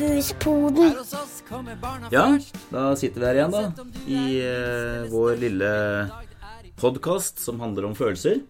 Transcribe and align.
Fusepoden. 0.00 0.94
Ja, 2.10 2.38
da 2.72 2.84
sitter 2.96 3.20
vi 3.20 3.26
her 3.28 3.36
igjen, 3.36 3.52
da. 3.52 3.84
I 4.08 4.20
eh, 4.40 5.02
vår 5.12 5.34
lille 5.42 5.72
podkast 6.80 7.42
som 7.44 7.60
handler 7.60 7.90
om 7.90 7.96
følelser. 7.98 8.40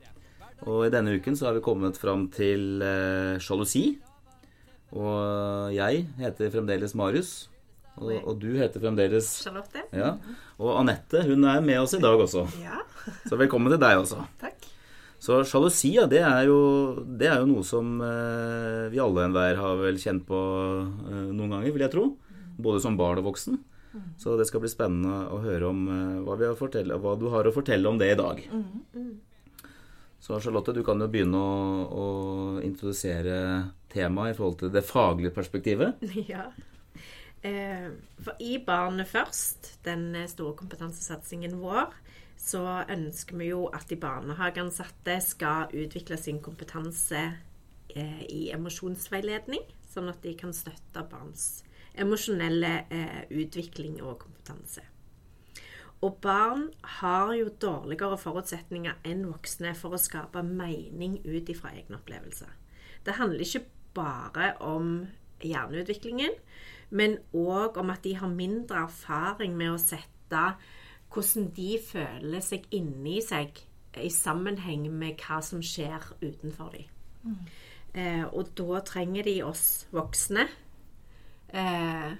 Og 0.62 0.84
i 0.86 0.92
denne 0.94 1.16
uken 1.18 1.34
så 1.34 1.48
har 1.48 1.56
vi 1.58 1.64
kommet 1.64 1.98
fram 1.98 2.28
til 2.30 2.84
eh, 2.86 3.40
sjalusi. 3.42 3.96
Og 4.94 5.74
jeg 5.74 6.04
heter 6.20 6.54
fremdeles 6.54 6.94
Marius. 6.98 7.32
Og, 7.98 8.14
og 8.22 8.38
du 8.40 8.52
heter 8.60 8.78
fremdeles 8.86 9.32
Charlotte. 9.42 9.82
Ja. 9.90 10.14
Og 10.62 10.76
Anette, 10.84 11.24
hun 11.26 11.48
er 11.50 11.66
med 11.66 11.82
oss 11.82 11.96
i 11.98 12.02
dag 12.02 12.14
også. 12.28 12.46
Ja, 12.62 12.78
Så 13.26 13.34
velkommen 13.40 13.74
til 13.74 13.82
deg 13.82 13.98
også. 14.04 14.22
takk. 14.38 14.59
Så 15.20 15.42
sjalusi, 15.44 15.92
ja, 15.98 16.06
det 16.08 16.22
er 16.24 16.46
jo, 16.48 16.60
det 17.04 17.28
er 17.28 17.42
jo 17.42 17.48
noe 17.50 17.64
som 17.66 17.98
eh, 18.00 18.86
vi 18.92 19.00
alle 19.02 19.26
enhver 19.26 19.58
har 19.60 19.80
vel 19.82 19.98
kjent 20.00 20.24
på 20.28 20.38
eh, 20.80 21.26
noen 21.28 21.52
ganger, 21.56 21.74
vil 21.74 21.84
jeg 21.84 21.92
tro. 21.92 22.06
Både 22.60 22.80
som 22.80 22.96
barn 22.96 23.20
og 23.20 23.28
voksen. 23.28 23.58
Så 24.20 24.36
det 24.38 24.46
skal 24.46 24.62
bli 24.62 24.70
spennende 24.70 25.26
å 25.34 25.40
høre 25.42 25.68
om 25.68 25.82
eh, 25.90 26.20
hva, 26.24 26.38
vi 26.40 26.46
har 26.48 26.56
fortelle, 26.58 26.98
hva 27.02 27.16
du 27.20 27.26
har 27.32 27.48
å 27.48 27.52
fortelle 27.54 27.90
om 27.90 27.98
det 28.00 28.12
i 28.12 28.18
dag. 28.18 28.40
Så 30.20 30.38
Charlotte, 30.40 30.74
du 30.76 30.82
kan 30.86 31.00
jo 31.00 31.08
begynne 31.10 31.40
å, 31.40 31.84
å 31.90 32.06
introdusere 32.64 33.36
temaet 33.92 34.34
i 34.34 34.38
forhold 34.38 34.60
til 34.62 34.74
det 34.74 34.86
faglige 34.86 35.34
perspektivet. 35.36 36.00
Ja. 36.30 36.48
Eh, 37.40 37.88
for 38.20 38.36
i 38.44 38.58
Barnet 38.60 39.08
først, 39.08 39.74
den 39.86 40.12
store 40.28 40.52
kompetansesatsingen 40.58 41.56
vår, 41.62 41.88
så 42.40 42.64
ønsker 42.88 43.36
vi 43.36 43.50
jo 43.50 43.66
at 43.74 43.90
de 43.90 43.98
barnehageansatte 44.00 45.18
skal 45.24 45.72
utvikle 45.76 46.16
sin 46.16 46.40
kompetanse 46.42 47.20
eh, 47.92 48.22
i 48.32 48.46
emosjonsveiledning, 48.54 49.66
sånn 49.90 50.08
at 50.12 50.22
de 50.24 50.32
kan 50.38 50.54
støtte 50.56 51.04
barns 51.10 51.60
emosjonelle 52.00 52.72
eh, 52.90 53.20
utvikling 53.30 54.00
og 54.02 54.22
kompetanse. 54.24 54.84
Og 56.00 56.16
barn 56.24 56.70
har 57.00 57.34
jo 57.36 57.50
dårligere 57.60 58.16
forutsetninger 58.20 59.02
enn 59.04 59.26
voksne 59.28 59.74
for 59.76 59.92
å 59.92 60.00
skape 60.00 60.40
mening 60.46 61.18
ut 61.26 61.50
ifra 61.52 61.74
egne 61.76 61.98
opplevelser. 61.98 62.54
Det 63.04 63.18
handler 63.18 63.44
ikke 63.44 63.66
bare 63.96 64.54
om 64.64 65.10
hjerneutviklingen, 65.44 66.32
men 66.90 67.18
òg 67.36 67.76
om 67.80 67.92
at 67.92 68.04
de 68.04 68.14
har 68.16 68.32
mindre 68.32 68.86
erfaring 68.86 69.52
med 69.58 69.74
å 69.74 69.82
sette 69.82 70.44
hvordan 71.12 71.50
de 71.56 71.74
føler 71.82 72.44
seg 72.44 72.66
inni 72.74 73.18
seg 73.24 73.58
i 73.98 74.10
sammenheng 74.14 74.86
med 74.92 75.18
hva 75.22 75.40
som 75.42 75.62
skjer 75.62 76.12
utenfor 76.22 76.74
dem. 76.76 77.36
Eh, 77.94 78.24
og 78.24 78.52
da 78.58 78.80
trenger 78.86 79.26
de 79.26 79.40
oss 79.42 79.86
voksne 79.90 80.44
eh, 81.50 82.12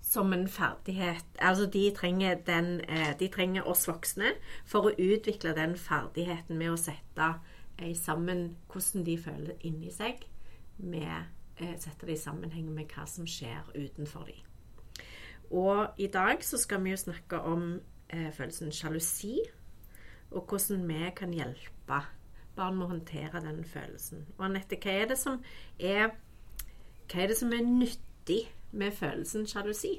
som 0.00 0.32
en 0.32 0.46
ferdighet 0.48 1.36
Altså 1.38 1.66
de 1.66 1.82
trenger, 1.96 2.38
den, 2.46 2.80
eh, 2.88 3.12
de 3.18 3.28
trenger 3.28 3.68
oss 3.68 3.84
voksne 3.88 4.32
for 4.64 4.88
å 4.88 4.94
utvikle 4.96 5.52
den 5.54 5.76
ferdigheten 5.76 6.56
med 6.58 6.72
å 6.72 6.80
sette 6.80 7.34
sammen 7.98 8.56
hvordan 8.70 9.04
de 9.04 9.16
føler 9.18 9.66
inni 9.66 9.90
seg, 9.90 10.20
med 10.78 11.26
eh, 11.58 11.74
sette 11.82 12.06
det 12.06 12.14
i 12.14 12.20
sammenheng 12.20 12.68
med 12.72 12.92
hva 12.94 13.06
som 13.10 13.26
skjer 13.26 13.66
utenfor 13.74 14.28
dem. 14.30 14.40
Og 15.50 15.98
i 15.98 16.06
dag 16.06 16.42
så 16.42 16.58
skal 16.58 16.82
vi 16.84 16.94
jo 16.94 17.00
snakke 17.02 17.40
om 17.44 17.80
eh, 18.14 18.30
følelsen 18.34 18.72
sjalusi, 18.74 19.38
og 20.34 20.46
hvordan 20.48 20.86
vi 20.88 21.10
kan 21.18 21.34
hjelpe 21.34 22.00
barn 22.54 22.76
med 22.78 22.86
å 22.86 22.92
håndtere 22.92 23.42
den 23.42 23.64
følelsen. 23.66 24.26
Og 24.38 24.46
Anette, 24.48 24.78
hva 24.80 24.94
er 25.02 25.10
det 25.10 25.18
som 25.20 25.40
er 25.78 26.14
Hva 27.10 27.20
er 27.20 27.28
det 27.28 27.36
som 27.36 27.50
er 27.52 27.66
nyttig 27.66 28.44
med 28.72 28.94
følelsen 28.96 29.44
sjalusi? 29.46 29.98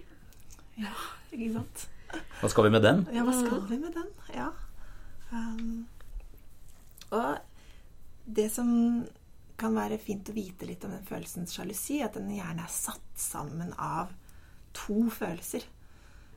Ja, 0.80 0.96
ikke 1.32 1.52
sant? 1.60 1.84
Hva 2.40 2.50
skal 2.50 2.66
vi 2.66 2.72
med 2.74 2.84
den? 2.86 3.04
Ja, 3.14 3.26
hva 3.28 3.36
skal 3.36 3.62
vi 3.70 3.78
med 3.80 3.94
den? 3.94 4.10
Ja. 4.34 4.48
Um, 5.30 5.86
og 7.14 7.38
det 8.26 8.48
som 8.52 8.70
kan 9.60 9.76
være 9.78 10.00
fint 10.02 10.30
å 10.32 10.36
vite 10.36 10.68
litt 10.68 10.84
om 10.88 10.96
den 10.96 11.06
følelsen 11.08 11.48
sjalusi, 11.48 12.02
at 12.04 12.18
den 12.18 12.34
gjerne 12.34 12.66
er 12.66 12.74
satt 12.74 13.20
sammen 13.20 13.72
av 13.78 14.12
to 14.76 15.06
følelser. 15.14 15.64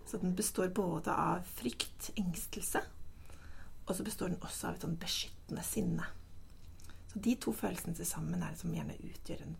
Så 0.09 0.21
den 0.23 0.35
består 0.37 0.71
både 0.73 1.13
av 1.13 1.49
frykt, 1.59 2.11
engstelse, 2.17 2.81
og 3.89 3.97
så 3.97 4.05
består 4.05 4.33
den 4.33 4.41
også 4.41 4.71
av 4.71 4.77
et 4.77 4.85
sånn 4.87 4.97
beskyttende 5.01 5.65
sinne. 5.65 6.07
Så 7.09 7.21
de 7.25 7.35
to 7.41 7.53
følelsene 7.57 7.97
til 7.97 8.09
sammen 8.09 8.41
er 8.43 8.53
det 8.53 8.61
som 8.61 8.73
gjerne 8.73 8.97
utgjør 8.97 9.45
en, 9.45 9.59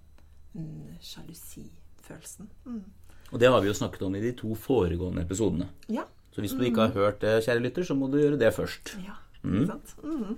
en 0.61 0.71
sjalusifølelsen. 1.05 2.49
Mm. 2.65 2.83
Og 3.29 3.41
det 3.41 3.51
har 3.53 3.61
vi 3.61 3.69
jo 3.69 3.77
snakket 3.77 4.05
om 4.09 4.17
i 4.17 4.25
de 4.25 4.33
to 4.37 4.55
foregående 4.57 5.25
episodene. 5.25 5.69
Ja. 5.93 6.07
Så 6.33 6.45
hvis 6.45 6.55
du 6.57 6.65
ikke 6.65 6.87
har 6.87 6.97
hørt 6.97 7.21
det, 7.25 7.43
kjære 7.45 7.65
lytter, 7.65 7.85
så 7.85 7.97
må 7.99 8.09
du 8.13 8.19
gjøre 8.21 8.41
det 8.41 8.53
først. 8.57 8.95
Ja, 9.05 9.17
ikke 9.43 9.65
sant? 9.73 9.95
Mm. 10.05 10.37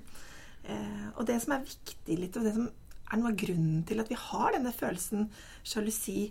Eh, 0.65 1.09
og 1.15 1.27
det 1.29 1.39
som 1.43 1.55
er 1.55 1.67
viktig 1.67 2.19
litt, 2.19 2.39
og 2.39 2.47
det 2.47 2.55
som 2.57 2.71
er 3.11 3.21
noe 3.21 3.33
av 3.33 3.39
grunnen 3.43 3.83
til 3.87 4.03
at 4.03 4.11
vi 4.11 4.19
har 4.19 4.55
denne 4.55 4.73
følelsen 4.75 5.29
sjalusi, 5.67 6.31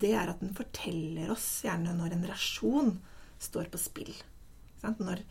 det 0.00 0.12
er 0.16 0.30
at 0.30 0.40
den 0.42 0.54
forteller 0.56 1.32
oss 1.34 1.46
gjerne 1.66 1.94
når 1.96 2.14
en 2.14 2.26
relasjon 2.26 2.92
står 3.42 3.70
på 3.72 3.80
spill. 3.80 4.12
Når 4.82 5.22
den 5.22 5.24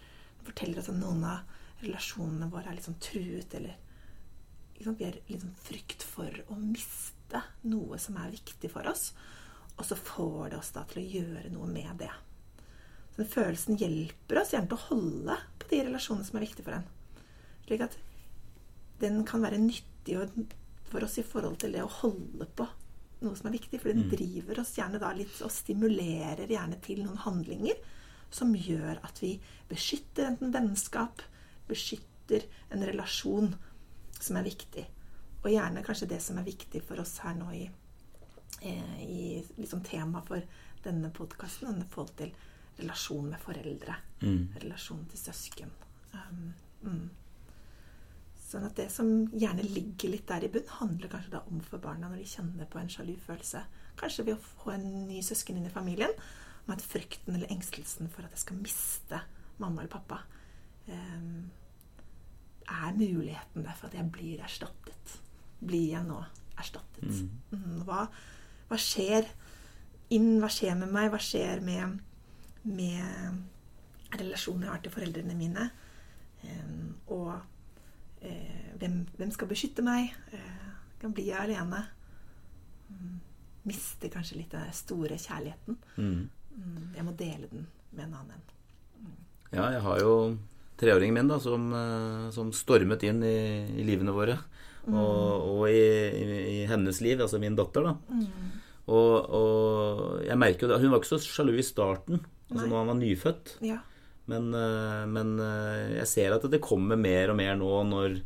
forteller 0.47 0.81
oss 0.81 0.91
at 0.91 0.99
noen 0.99 1.23
av 1.27 1.81
relasjonene 1.81 2.49
våre 2.51 2.69
er 2.69 2.77
litt 2.77 2.87
sånn 2.87 3.01
truet, 3.01 3.55
eller 3.57 3.77
vi 4.81 5.05
har 5.05 5.17
litt 5.27 5.43
sånn 5.43 5.57
frykt 5.61 6.05
for 6.05 6.41
å 6.49 6.57
miste 6.57 7.41
noe 7.69 7.99
som 8.01 8.17
er 8.21 8.33
viktig 8.33 8.71
for 8.73 8.87
oss. 8.89 9.11
Og 9.77 9.85
så 9.87 9.97
får 9.97 10.51
det 10.51 10.59
oss 10.59 10.73
da 10.75 10.83
til 10.89 11.01
å 11.01 11.09
gjøre 11.15 11.51
noe 11.53 11.69
med 11.69 12.01
det. 12.01 12.11
Så 13.11 13.21
den 13.21 13.31
følelsen 13.31 13.79
hjelper 13.79 14.41
oss 14.41 14.53
gjerne 14.53 14.71
til 14.71 14.79
å 14.79 14.87
holde 14.89 15.37
på 15.61 15.69
de 15.71 15.83
relasjonene 15.87 16.27
som 16.27 16.39
er 16.39 16.45
viktige 16.45 16.67
for 16.67 16.77
en. 16.77 16.87
Slik 17.67 17.85
at 17.85 17.97
den 19.01 19.21
kan 19.27 19.43
være 19.43 19.61
nyttig 19.61 20.17
for 20.91 21.05
oss 21.05 21.17
i 21.21 21.25
forhold 21.25 21.61
til 21.61 21.73
det 21.75 21.83
å 21.85 21.93
holde 22.01 22.47
på 22.57 22.67
noe 23.25 23.37
som 23.37 23.49
er 23.49 23.57
viktig. 23.57 23.79
For 23.81 23.93
den 23.93 24.09
driver 24.11 24.61
oss 24.63 24.75
gjerne 24.77 25.01
da 25.01 25.11
litt 25.15 25.41
og 25.45 25.53
stimulerer 25.53 26.49
gjerne 26.49 26.79
til 26.83 27.03
noen 27.05 27.21
handlinger 27.25 27.79
som 28.31 28.53
gjør 28.55 29.01
at 29.03 29.19
vi 29.19 29.35
beskytter 29.69 30.29
enten 30.29 30.53
vennskap, 30.55 31.21
beskytter 31.67 32.47
en 32.71 32.85
relasjon 32.87 33.51
som 34.19 34.39
er 34.39 34.47
viktig. 34.47 34.85
Og 35.41 35.49
gjerne 35.51 35.83
kanskje 35.85 36.09
det 36.13 36.21
som 36.23 36.39
er 36.39 36.47
viktig 36.47 36.83
for 36.85 37.01
oss 37.01 37.17
her 37.25 37.35
nå 37.35 37.49
i, 37.57 37.65
eh, 38.61 38.97
i 39.03 39.43
liksom 39.57 39.83
tema 39.83 40.21
for 40.25 40.43
denne 40.83 41.11
podkasten, 41.13 41.81
i 41.81 41.89
forhold 41.89 42.15
til 42.17 42.31
relasjon 42.79 43.29
med 43.29 43.41
foreldre. 43.41 43.95
Relasjon 44.63 45.05
til 45.09 45.19
søsken. 45.19 45.71
Um, 46.13 46.53
mm. 46.81 47.09
Sånn 48.51 48.65
at 48.67 48.75
det 48.75 48.89
som 48.91 49.07
gjerne 49.31 49.63
ligger 49.63 50.11
litt 50.11 50.27
der 50.27 50.43
i 50.43 50.49
bunn, 50.51 50.67
handler 50.81 51.11
kanskje 51.11 51.37
da 51.37 51.39
om 51.47 51.61
for 51.63 51.79
barna 51.79 52.09
når 52.09 52.19
de 52.19 52.31
kjenner 52.33 52.67
på 52.67 52.81
en 52.81 52.89
sjalu 52.91 53.13
følelse. 53.23 53.61
Kanskje 53.99 54.25
ved 54.27 54.35
å 54.35 54.41
få 54.43 54.73
en 54.73 54.87
ny 55.07 55.21
søsken 55.23 55.59
inn 55.59 55.69
i 55.69 55.71
familien. 55.71 56.11
Om 56.65 56.73
at 56.75 56.83
frykten 56.83 57.37
eller 57.37 57.51
engstelsen 57.53 58.11
for 58.11 58.27
at 58.27 58.35
jeg 58.35 58.43
skal 58.43 58.59
miste 58.59 59.21
mamma 59.61 59.81
eller 59.81 59.93
pappa, 59.93 60.19
um, 60.89 61.47
er 62.71 62.97
muligheten 62.97 63.63
der 63.63 63.77
for 63.77 63.87
at 63.87 63.95
jeg 63.97 64.11
blir 64.13 64.43
erstattet. 64.43 65.15
Blir 65.61 65.87
jeg 65.93 66.03
nå 66.09 66.19
erstattet? 66.59 67.23
Mm, 67.53 67.85
hva, 67.87 68.03
hva 68.67 68.79
skjer 68.81 69.29
inn? 70.11 70.33
Hva 70.43 70.51
skjer 70.51 70.75
med 70.81 70.91
meg? 70.91 71.11
Hva 71.13 71.21
skjer 71.23 71.63
med, 71.63 72.01
med 72.67 74.19
relasjonen 74.19 74.67
jeg 74.67 74.73
har 74.75 74.83
til 74.83 74.95
foreldrene 74.97 75.39
mine? 75.39 75.69
Um, 76.43 76.93
og 77.13 77.33
hvem, 78.81 79.01
hvem 79.17 79.31
skal 79.33 79.49
beskytte 79.49 79.83
meg? 79.85 80.13
Eh, 80.33 80.69
kan 81.01 81.13
bli 81.15 81.27
alene? 81.33 81.83
Mm, 82.91 83.17
mister 83.69 84.11
kanskje 84.13 84.39
litt 84.41 84.53
den 84.53 84.71
store 84.75 85.17
kjærligheten. 85.21 85.77
Mm. 85.97 86.29
Mm, 86.51 86.87
jeg 86.97 87.05
må 87.07 87.13
dele 87.17 87.49
den 87.51 87.67
med 87.91 88.07
en 88.07 88.17
annen. 88.21 88.47
Ja, 89.51 89.67
jeg 89.75 89.83
har 89.83 89.99
jo 89.99 90.15
treåringen 90.79 91.17
min 91.17 91.29
da, 91.29 91.37
som, 91.43 91.69
eh, 91.75 92.27
som 92.33 92.51
stormet 92.55 93.03
inn 93.07 93.21
i, 93.23 93.37
i 93.81 93.85
livene 93.87 94.15
våre. 94.15 94.39
Og, 94.89 95.43
og 95.45 95.67
i, 95.69 95.77
i, 95.77 96.37
i 96.55 96.59
hennes 96.65 96.97
liv, 97.05 97.19
altså 97.21 97.37
min 97.37 97.53
datter, 97.57 97.85
da. 97.85 98.23
Og, 98.89 99.11
og 99.37 100.23
jeg 100.25 100.39
merker 100.41 100.65
jo 100.65 100.71
det, 100.71 100.79
Hun 100.81 100.89
var 100.89 101.03
ikke 101.03 101.11
så 101.11 101.19
sjalu 101.21 101.53
i 101.61 101.65
starten, 101.65 102.23
altså 102.49 102.63
Nei. 102.63 102.69
når 102.71 102.79
han 102.79 102.89
var 102.89 102.97
nyfødt. 102.97 103.51
Ja. 103.67 103.77
Men, 104.31 104.49
eh, 104.55 105.05
men 105.11 105.35
eh, 105.43 105.97
jeg 105.99 106.07
ser 106.15 106.35
at 106.37 106.49
det 106.51 106.61
kommer 106.63 106.99
mer 106.99 107.33
og 107.33 107.37
mer 107.39 107.57
nå 107.59 107.71
når, 107.89 108.17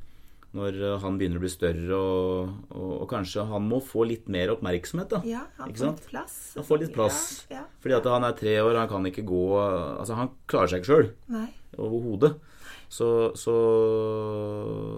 når 0.56 0.80
han 1.04 1.18
begynner 1.20 1.42
å 1.42 1.44
bli 1.44 1.52
større, 1.52 1.98
og, 1.98 2.56
og, 2.70 2.92
og 3.02 3.06
kanskje 3.12 3.44
han 3.50 3.66
må 3.68 3.82
få 3.84 4.06
litt 4.08 4.30
mer 4.32 4.54
oppmerksomhet. 4.54 5.12
da. 5.18 5.22
ja, 5.28 5.44
han 5.58 5.74
får 5.74 5.92
litt 5.96 6.10
plass. 6.14 6.36
Han 6.56 6.68
får 6.70 6.84
litt 6.86 6.94
plass. 6.96 7.22
Ja, 7.50 7.58
ja. 7.60 7.68
Fordi 7.84 7.98
at 7.98 8.12
han 8.14 8.28
er 8.30 8.38
tre 8.38 8.58
år, 8.64 8.78
han 8.84 8.92
kan 8.92 9.10
ikke 9.10 9.26
gå 9.28 9.44
Altså, 9.60 10.16
han 10.22 10.32
klarer 10.52 10.72
seg 10.72 10.84
ikke 10.84 10.94
sjøl 10.94 11.10
overhodet. 11.76 12.36
Så, 12.96 13.08
så 13.36 13.52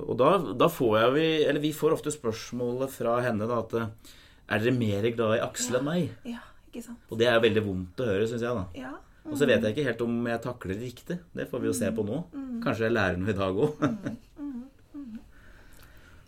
Og 0.03 0.13
da, 0.19 0.33
da 0.59 0.67
får 0.69 0.93
jeg 0.99 1.13
vi 1.15 1.27
Eller 1.47 1.63
vi 1.63 1.71
får 1.73 1.95
ofte 1.95 2.11
spørsmålet 2.13 2.91
fra 2.91 3.13
henne 3.23 3.47
da 3.47 3.61
at 3.63 3.73
Er 3.79 4.59
dere 4.61 4.73
mer 4.75 5.07
glad 5.15 5.37
i 5.37 5.43
Aksel 5.45 5.79
enn 5.79 5.87
meg? 5.87 6.11
Ja, 6.27 6.43
Ikke 6.67 6.83
sant? 6.83 6.99
Og 7.07 7.19
det 7.21 7.29
er 7.31 7.39
veldig 7.43 7.63
vondt 7.65 8.03
å 8.03 8.09
høre, 8.09 8.27
syns 8.29 8.43
jeg. 8.43 8.59
da. 8.59 8.65
Ja. 8.77 8.91
Og 9.27 9.35
så 9.35 9.47
vet 9.49 9.63
jeg 9.63 9.75
ikke 9.75 9.87
helt 9.89 10.03
om 10.05 10.27
jeg 10.29 10.41
takler 10.43 10.73
det 10.73 10.85
riktig. 10.87 11.17
Det 11.35 11.47
får 11.51 11.59
vi 11.63 11.67
jo 11.69 11.75
se 11.75 11.91
på 11.91 12.05
nå. 12.07 12.21
Kanskje 12.63 12.87
jeg 12.87 12.95
lærer 12.95 13.17
noe 13.19 13.33
i 13.33 13.37
dag 13.37 13.59
òg. 13.65 13.71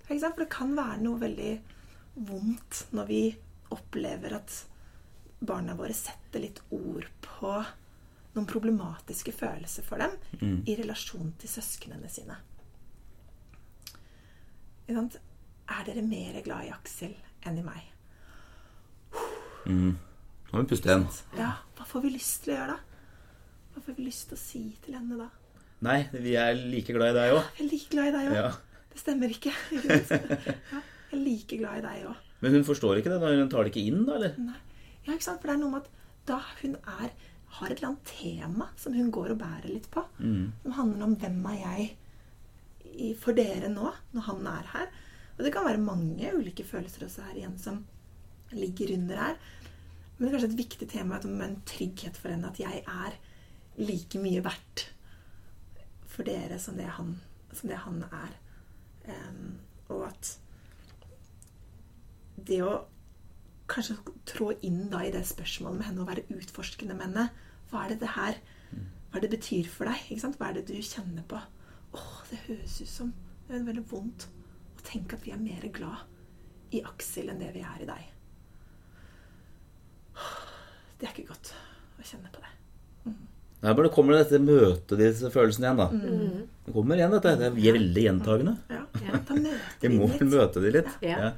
Ikke 0.09 0.19
sant? 0.19 0.35
For 0.35 0.43
det 0.43 0.49
kan 0.51 0.73
være 0.77 1.01
noe 1.05 1.21
veldig 1.21 1.53
vondt 2.29 2.81
når 2.97 3.05
vi 3.07 3.21
opplever 3.71 4.33
at 4.39 4.55
barna 5.39 5.75
våre 5.77 5.95
setter 5.95 6.43
litt 6.43 6.59
ord 6.75 7.05
på 7.23 7.53
noen 8.33 8.47
problematiske 8.49 9.31
følelser 9.33 9.85
for 9.87 10.01
dem 10.01 10.63
i 10.67 10.75
relasjon 10.79 11.31
til 11.39 11.49
søsknene 11.53 12.09
sine. 12.11 12.35
Er 14.89 15.85
dere 15.85 16.01
mer 16.01 16.41
glad 16.43 16.65
i 16.65 16.73
Aksel 16.73 17.13
enn 17.45 17.61
i 17.61 17.65
meg? 17.65 17.81
Nå 19.69 19.93
må 20.51 20.63
vi 20.63 20.69
puste 20.71 20.89
igjen. 20.89 21.05
Ja, 21.37 21.53
hva 21.77 21.85
får 21.85 22.07
vi 22.07 22.15
lyst 22.17 22.43
til 22.43 22.55
å 22.55 22.57
gjøre 22.57 22.73
da? 22.73 22.88
Hva 23.79 23.85
får 23.85 23.95
vi 23.95 24.05
lyst 24.09 24.25
til 24.27 24.35
å 24.35 24.39
si 24.41 24.59
til 24.83 24.95
henne 24.97 25.15
da? 25.15 25.25
Nei, 25.87 26.01
vi 26.11 26.33
er 26.35 26.57
like 26.67 26.91
glad 26.91 27.13
i 27.13 27.15
deg 27.15 27.31
òg. 27.31 27.45
Jeg 27.55 27.63
er 27.63 27.69
like 27.71 27.91
glad 27.93 28.09
i 28.09 28.11
deg 28.11 28.25
òg. 28.27 28.33
Ja. 28.35 28.49
Det 28.91 28.99
stemmer 28.99 29.31
ikke. 29.31 29.53
Ja, 29.79 30.81
jeg 31.13 31.15
er 31.15 31.21
like 31.23 31.59
glad 31.61 31.77
i 31.79 31.83
deg 31.85 32.01
òg. 32.09 32.17
Men 32.43 32.57
hun 32.57 32.65
forstår 32.67 32.99
ikke 32.99 33.13
det? 33.13 33.21
når 33.23 33.37
Hun 33.39 33.53
tar 33.53 33.63
det 33.63 33.71
ikke 33.71 33.85
inn, 33.87 34.01
da? 34.03 34.17
eller? 34.17 34.33
Nei. 34.49 34.57
Ja, 35.05 35.13
ikke 35.15 35.27
sant? 35.29 35.39
For 35.39 35.47
det 35.47 35.55
er 35.55 35.61
noe 35.61 35.71
med 35.77 35.87
at 35.87 36.03
da 36.27 36.41
hun 36.59 36.75
er, 36.81 37.13
har 37.55 37.71
et 37.71 37.77
eller 37.79 37.87
annet 37.93 38.11
tema 38.11 38.67
som 38.83 38.99
hun 38.99 39.13
går 39.15 39.31
og 39.37 39.39
bærer 39.45 39.69
litt 39.71 39.87
på, 39.95 40.03
som 40.19 40.75
handler 40.75 41.07
om 41.07 41.15
hvem 41.23 41.39
er 41.53 41.57
jeg 41.63 43.15
for 43.23 43.39
dere 43.39 43.71
nå, 43.71 43.93
når 44.11 44.27
han 44.27 44.51
er 44.57 44.69
her. 44.75 44.91
Og 45.37 45.45
det 45.47 45.53
kan 45.55 45.69
være 45.71 45.79
mange 45.87 46.35
ulike 46.35 46.67
følelser 46.67 47.07
også 47.07 47.29
her 47.29 47.39
igjen 47.39 47.55
som 47.63 47.79
ligger 48.51 48.91
under 48.99 49.23
her. 49.23 49.39
Men 50.17 50.27
det 50.27 50.33
er 50.33 50.35
kanskje 50.35 50.51
et 50.51 50.61
viktig 50.65 50.91
tema 50.91 51.23
med 51.23 51.47
en 51.47 51.59
trygghet 51.71 52.19
for 52.19 52.35
henne 52.35 52.51
at 52.51 52.59
jeg 52.59 52.83
er 52.83 53.15
like 53.79 54.19
mye 54.21 54.43
verdt 54.43 54.85
for 56.09 56.27
dere 56.27 56.59
som 56.59 56.77
det 56.77 56.89
han, 56.97 57.15
som 57.55 57.71
det 57.71 57.79
han 57.85 58.03
er. 58.11 58.35
Um, 59.09 59.59
og 59.89 60.05
at 60.09 60.33
det 62.49 62.59
å 62.65 62.73
kanskje 63.69 63.97
trå 64.29 64.51
inn 64.65 64.87
da 64.91 65.03
i 65.05 65.13
det 65.13 65.23
spørsmålet 65.29 65.79
med 65.79 65.87
henne 65.89 66.03
og 66.03 66.09
være 66.09 66.25
utforskende 66.33 66.97
med 66.97 67.09
henne 67.09 67.25
Hva 67.69 67.83
er 67.83 67.93
det 67.93 67.99
det 68.01 68.11
her 68.15 68.37
Hva 69.11 69.21
det 69.21 69.31
betyr 69.33 69.69
for 69.69 69.89
deg? 69.89 70.21
Hva 70.37 70.49
er 70.49 70.57
det 70.57 70.65
du 70.69 70.75
kjenner 70.81 71.25
på? 71.29 71.41
Åh, 71.97 72.15
det 72.29 72.41
høres 72.47 72.79
ut 72.81 72.91
som 72.91 73.11
Det 73.47 73.57
er 73.57 73.67
veldig 73.67 73.85
vondt 73.91 74.27
å 74.77 74.85
tenke 74.85 75.17
at 75.17 75.25
vi 75.25 75.33
er 75.33 75.41
mer 75.41 75.65
glad 75.73 76.05
i 76.75 76.83
Aksel 76.85 77.31
enn 77.31 77.41
det 77.41 77.49
vi 77.55 77.63
er 77.65 77.81
i 77.81 77.89
deg. 77.89 78.03
Det 80.99 81.07
er 81.07 81.13
ikke 81.15 81.31
godt 81.31 81.53
å 81.97 82.05
kjenne 82.05 82.29
på 82.33 82.43
det. 82.43 82.51
Nei, 83.61 83.73
bare 83.75 83.89
kommer 83.91 84.15
det 84.15 84.21
dette 84.29 84.39
møtet, 84.39 84.95
disse 85.01 85.29
følelsene 85.33 85.67
igjen, 85.67 85.79
da. 85.81 85.87
Det 86.65 86.73
kommer 86.75 86.95
igjen, 86.99 87.11
dette. 87.17 87.33
Det 87.41 87.47
er 87.49 87.57
veldig 87.59 88.03
gjentagende. 88.05 88.53
Ja, 88.71 88.85
Da 89.27 89.35
møter 89.35 89.83
Vi 89.83 89.87
vi 89.89 89.97
må 89.97 90.07
litt. 90.07 90.21
møte 90.31 90.61
de 90.63 90.71
litt. 90.77 90.91
Ja. 91.03 91.17
Ja. 91.25 91.31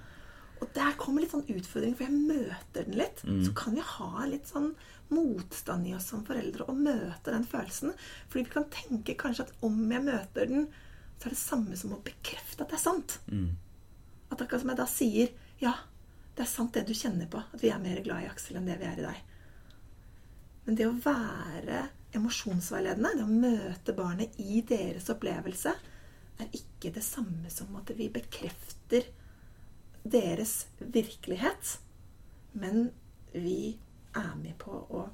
Og 0.61 0.69
der 0.75 0.91
kommer 1.01 1.23
litt 1.23 1.31
sånn 1.33 1.47
utfordring, 1.49 1.95
for 1.97 2.05
jeg 2.05 2.13
møter 2.13 2.85
den 2.85 2.97
litt. 2.99 3.23
Så 3.47 3.53
kan 3.57 3.73
vi 3.73 3.81
ha 3.81 4.25
litt 4.29 4.45
sånn 4.51 4.75
motstand 5.09 5.87
i 5.89 5.95
oss 5.97 6.05
som 6.13 6.21
foreldre 6.23 6.67
og 6.69 6.77
møte 6.77 7.33
den 7.33 7.43
følelsen. 7.49 7.95
Fordi 8.29 8.43
vi 8.45 8.53
kan 8.53 8.67
tenke 8.69 9.15
kanskje 9.17 9.47
at 9.47 9.53
om 9.65 9.79
jeg 9.91 10.03
møter 10.05 10.45
den, 10.51 10.67
så 11.17 11.25
er 11.25 11.33
det 11.33 11.39
samme 11.41 11.75
som 11.77 11.95
å 11.97 12.03
bekrefte 12.05 12.61
at 12.61 12.69
det 12.69 12.77
er 12.77 12.83
sant. 12.85 13.17
At 14.31 14.37
akkurat 14.45 14.61
som 14.61 14.69
jeg 14.69 14.77
da 14.77 14.85
sier 14.85 15.33
ja, 15.59 15.73
det 16.37 16.45
er 16.45 16.49
sant 16.53 16.73
det 16.77 16.85
du 16.87 16.93
kjenner 16.93 17.25
på, 17.27 17.41
at 17.41 17.61
vi 17.61 17.69
er 17.73 17.81
mer 17.81 17.99
glad 18.05 18.23
i 18.23 18.29
Aksel 18.29 18.61
enn 18.61 18.69
det 18.69 18.77
vi 18.79 18.85
er 18.87 19.01
i 19.01 19.07
deg. 19.09 19.19
Men 20.67 20.77
det 20.77 20.85
å 20.87 20.93
være 21.01 21.81
emosjonsveiledende, 22.17 23.13
det 23.17 23.25
å 23.25 23.31
møte 23.31 23.95
barnet 23.95 24.37
i 24.41 24.61
deres 24.67 25.09
opplevelse, 25.13 25.73
er 26.41 26.57
ikke 26.57 26.91
det 26.95 27.03
samme 27.05 27.51
som 27.53 27.73
at 27.79 27.91
vi 27.97 28.09
bekrefter 28.13 29.07
deres 30.03 30.65
virkelighet. 30.79 31.77
Men 32.57 32.89
vi 33.33 33.77
er 34.17 34.31
med 34.39 34.57
på 34.59 34.73
å, 34.73 35.05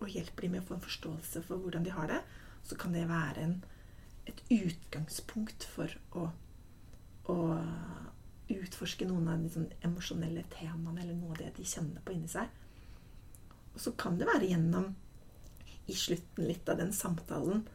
å 0.00 0.10
hjelpe 0.10 0.44
dem 0.44 0.56
med 0.56 0.64
å 0.64 0.70
få 0.70 0.78
en 0.78 0.86
forståelse 0.86 1.44
for 1.46 1.60
hvordan 1.60 1.84
de 1.86 1.94
har 1.94 2.10
det. 2.10 2.20
Så 2.66 2.78
kan 2.80 2.94
det 2.96 3.06
være 3.10 3.44
en, 3.44 3.58
et 4.30 4.40
utgangspunkt 4.52 5.66
for 5.74 5.92
å, 6.16 6.30
å 7.30 7.38
utforske 8.50 9.06
noen 9.06 9.28
av 9.30 9.44
de 9.44 9.52
sånn 9.54 9.68
emosjonelle 9.86 10.42
temaene 10.52 11.04
eller 11.04 11.16
noe 11.18 11.36
av 11.36 11.44
det 11.44 11.52
de 11.60 11.68
kjenner 11.68 12.02
på 12.04 12.16
inni 12.16 12.30
seg. 12.30 12.50
Og 13.70 13.78
så 13.84 13.94
kan 13.98 14.18
det 14.18 14.28
være 14.28 14.48
gjennom 14.50 14.90
i 15.90 15.96
slutten 15.98 16.46
litt 16.48 16.68
av 16.70 16.78
den 16.80 16.92
samtalen 16.96 17.66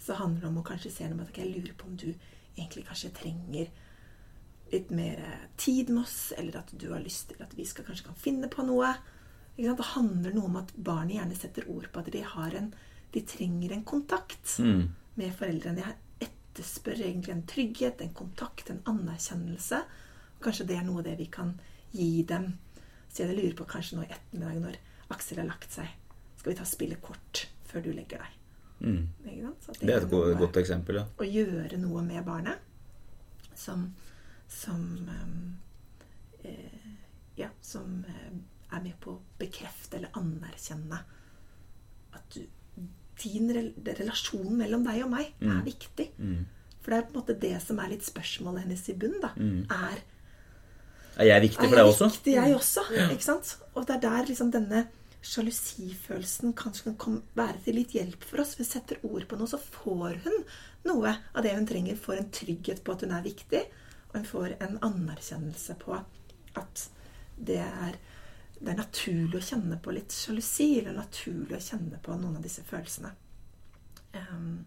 så 0.00 0.16
handler 0.18 0.40
det 0.44 0.50
om 0.50 0.60
å 0.60 0.66
kanskje 0.66 0.92
se 0.92 1.08
dem 1.08 1.20
at 1.22 1.36
jeg 1.38 1.50
lurer 1.50 1.74
på 1.78 1.88
om 1.88 1.96
du 1.96 2.10
egentlig 2.54 2.84
kanskje 2.88 3.12
trenger 3.16 3.70
litt 4.72 4.90
mer 4.90 5.20
tid 5.60 5.90
med 5.90 6.02
oss, 6.02 6.32
eller 6.36 6.58
at 6.58 6.72
du 6.72 6.88
har 6.92 7.02
lyst 7.02 7.30
til 7.30 7.42
at 7.44 7.52
vi 7.56 7.66
skal, 7.68 7.86
kanskje 7.86 8.08
kan 8.08 8.18
finne 8.18 8.50
på 8.50 8.64
noe. 8.66 8.90
Ikke 9.54 9.68
sant? 9.68 9.78
Det 9.80 9.90
handler 9.92 10.34
noe 10.34 10.50
om 10.50 10.58
at 10.60 10.72
barnet 10.74 11.16
gjerne 11.18 11.38
setter 11.38 11.68
ord 11.70 11.86
på 11.92 12.02
at 12.02 12.10
de, 12.14 12.24
har 12.26 12.56
en, 12.58 12.72
de 13.14 13.22
trenger 13.22 13.76
en 13.76 13.84
kontakt 13.86 14.58
Mm. 14.58 14.88
med 15.14 15.34
foreldrene. 15.38 15.78
De 15.84 16.26
etterspør 16.26 17.00
egentlig 17.00 17.32
en 17.32 17.46
trygghet, 17.46 18.00
en 18.02 18.14
kontakt, 18.14 18.70
en 18.70 18.82
anerkjennelse. 18.90 19.84
Kanskje 20.42 20.66
det 20.66 20.76
er 20.78 20.84
noe 20.84 20.98
av 20.98 21.08
det 21.08 21.16
vi 21.18 21.26
kan 21.30 21.54
gi 21.92 22.22
dem. 22.26 22.58
Så 23.08 23.22
jeg 23.22 23.36
lurer 23.36 23.54
på 23.54 23.64
kanskje 23.70 23.96
nå 23.96 24.02
i 24.02 24.10
ettermiddag 24.10 24.60
når 24.60 24.80
Aksel 25.14 25.38
har 25.38 25.46
lagt 25.46 25.70
seg, 25.72 25.86
skal 26.36 26.50
vi 26.52 26.58
ta 26.58 26.64
spillet 26.66 26.98
spille 26.98 27.02
kort 27.04 27.46
før 27.74 27.84
du 27.84 27.90
legger 27.92 28.22
deg. 28.22 28.40
Mm. 28.84 29.02
At 29.68 29.78
Det 29.80 29.90
er 29.94 30.02
et 30.06 30.10
noe- 30.14 30.38
godt 30.38 30.56
eksempel, 30.62 30.98
ja. 31.02 31.04
å 31.18 31.26
gjøre 31.26 31.78
noe 31.82 32.02
med 32.06 32.24
barnet 32.26 32.58
som, 33.58 33.88
som 34.50 34.82
eh, 36.44 36.90
Ja, 37.36 37.48
som 37.64 38.04
eh, 38.08 38.34
er 38.76 38.82
med 38.82 38.94
på 39.02 39.14
å 39.16 39.20
bekrefte 39.40 39.98
eller 39.98 40.12
anerkjenne 40.18 41.00
at 42.14 42.36
du, 42.36 42.44
din 43.22 43.48
rel 43.54 43.72
relasjon 43.98 44.52
mellom 44.58 44.84
deg 44.86 45.02
og 45.04 45.10
meg 45.14 45.32
er 45.42 45.62
viktig. 45.66 46.08
For 46.82 46.90
det 46.92 46.98
er 46.98 47.06
på 47.08 47.14
en 47.14 47.20
måte 47.20 47.36
det 47.42 47.52
som 47.62 47.78
er 47.82 47.90
litt 47.94 48.04
spørsmålet 48.06 48.64
hennes 48.66 48.82
i 48.90 48.94
bunn. 48.98 49.16
da, 49.22 49.30
er 49.38 50.02
Er 51.22 51.28
jeg 51.30 51.44
viktig 51.48 51.68
for 51.70 51.78
deg 51.78 51.86
også? 51.90 52.04
er 52.04 52.10
jeg 52.10 52.18
viktig, 52.18 52.34
jeg 52.34 52.54
også? 52.58 52.84
Ikke 53.14 53.26
sant? 53.28 53.52
Og 53.74 53.86
det 53.86 53.96
er 53.96 54.02
der 54.06 54.26
liksom 54.30 54.50
denne 54.54 54.84
sjalusifølelsen 55.24 56.52
kanskje 56.58 56.90
kan 56.90 56.96
komme, 57.00 57.22
være 57.38 57.62
til 57.64 57.78
litt 57.78 57.94
hjelp 57.96 58.24
for 58.28 58.42
oss. 58.42 58.56
Vi 58.58 58.66
setter 58.68 59.00
ord 59.06 59.26
på 59.28 59.38
noe, 59.40 59.50
så 59.50 59.60
får 59.60 60.20
hun 60.24 60.42
noe 60.88 61.14
av 61.32 61.46
det 61.46 61.54
hun 61.56 61.68
trenger. 61.68 62.00
Får 62.00 62.20
en 62.20 62.32
trygghet 62.34 62.82
på 62.84 62.94
at 62.94 63.06
hun 63.06 63.14
er 63.16 63.24
viktig, 63.24 63.62
og 64.10 64.18
hun 64.18 64.28
får 64.28 64.56
en 64.58 64.76
anerkjennelse 64.90 65.78
på 65.80 65.96
at 66.60 66.84
det 67.34 67.62
er, 67.64 67.96
det 68.60 68.70
er 68.70 68.78
naturlig 68.78 69.40
å 69.40 69.48
kjenne 69.48 69.80
på 69.82 69.94
litt 69.96 70.14
sjalusi, 70.14 70.70
eller 70.80 71.00
naturlig 71.00 71.58
å 71.58 71.64
kjenne 71.70 72.00
på 72.04 72.18
noen 72.18 72.38
av 72.38 72.44
disse 72.44 72.62
følelsene. 72.68 73.14
Um, 74.14 74.62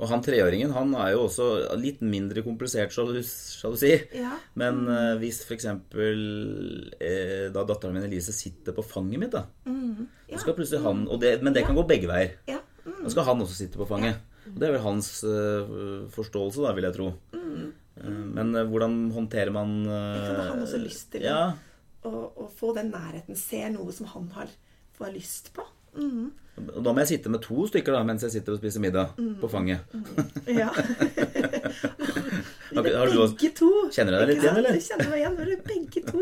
Og 0.00 0.08
han 0.08 0.22
treåringen 0.24 0.72
han 0.72 0.94
er 0.96 1.12
jo 1.12 1.26
også 1.26 1.46
litt 1.76 2.00
mindre 2.00 2.40
komplisert 2.42 2.92
skal 2.94 3.10
du 3.12 3.76
si. 3.76 3.92
ja. 4.16 4.32
Men 4.56 4.80
mm. 4.86 5.18
hvis 5.20 5.42
f.eks. 5.44 5.66
Eh, 5.68 7.46
da 7.52 7.64
datteren 7.68 7.94
min 7.96 8.06
Elise 8.08 8.32
sitter 8.32 8.72
på 8.76 8.84
fanget 8.86 9.20
mitt, 9.20 9.36
da 9.36 9.44
så 10.30 10.38
skal 10.44 10.54
plutselig 10.56 10.82
han, 10.84 11.06
og 11.10 11.20
det, 11.20 11.42
Men 11.42 11.52
det 11.52 11.64
kan 11.66 11.76
gå 11.76 11.84
begge 11.88 12.08
veier. 12.10 12.36
ja. 12.48 12.60
Mm. 12.86 13.02
Da 13.04 13.10
skal 13.12 13.26
han 13.28 13.42
også 13.44 13.58
sitte 13.58 13.76
på 13.76 13.84
fanget. 13.88 14.16
Og 14.48 14.56
Det 14.58 14.68
er 14.68 14.72
vel 14.72 14.80
hans 14.86 15.08
eh, 15.28 16.06
forståelse, 16.14 16.62
da, 16.64 16.72
vil 16.72 16.86
jeg 16.88 16.96
tro. 16.96 17.08
Eh, 17.36 18.06
men 18.08 18.54
eh, 18.56 18.64
hvordan 18.70 18.94
håndterer 19.12 19.52
man 19.52 19.74
eh, 19.84 20.14
Det 20.16 20.36
har 20.38 20.48
han 20.54 20.62
også 20.64 20.80
lyst 20.80 21.10
til 21.12 21.26
å- 21.26 21.28
Ja. 21.28 21.42
Og 22.08 22.48
få 22.56 22.72
den 22.74 22.88
nærheten. 22.90 23.36
Se 23.36 23.60
noe 23.68 23.92
som 23.92 24.06
han 24.06 24.30
har, 24.32 24.48
får 24.96 25.12
lyst 25.12 25.52
på. 25.52 25.66
Mm. 25.94 26.30
Og 26.74 26.82
da 26.84 26.92
må 26.92 27.02
jeg 27.04 27.14
sitte 27.14 27.32
med 27.32 27.42
to 27.44 27.66
stykker 27.70 27.96
da, 27.96 28.02
mens 28.06 28.24
jeg 28.26 28.34
sitter 28.38 28.56
og 28.56 28.60
spiser 28.62 28.82
middag 28.84 29.16
på 29.40 29.50
fanget. 29.52 29.80
Ja. 30.48 30.70
Har, 32.70 32.86
har 32.96 33.06
du 33.10 33.16
begge 33.18 33.50
to. 33.58 33.68
Kjenner 33.90 34.14
du 34.14 34.18
deg 34.20 34.28
litt 34.30 34.44
igjen, 34.44 34.58
eller? 34.60 34.76
Jeg 34.78 34.84
kjenner 34.86 35.08
meg 35.10 35.20
igjen. 35.20 35.36
Når 35.38 35.48
det 35.48 35.54
er 35.56 35.62
begge 35.66 36.02
to. 36.06 36.20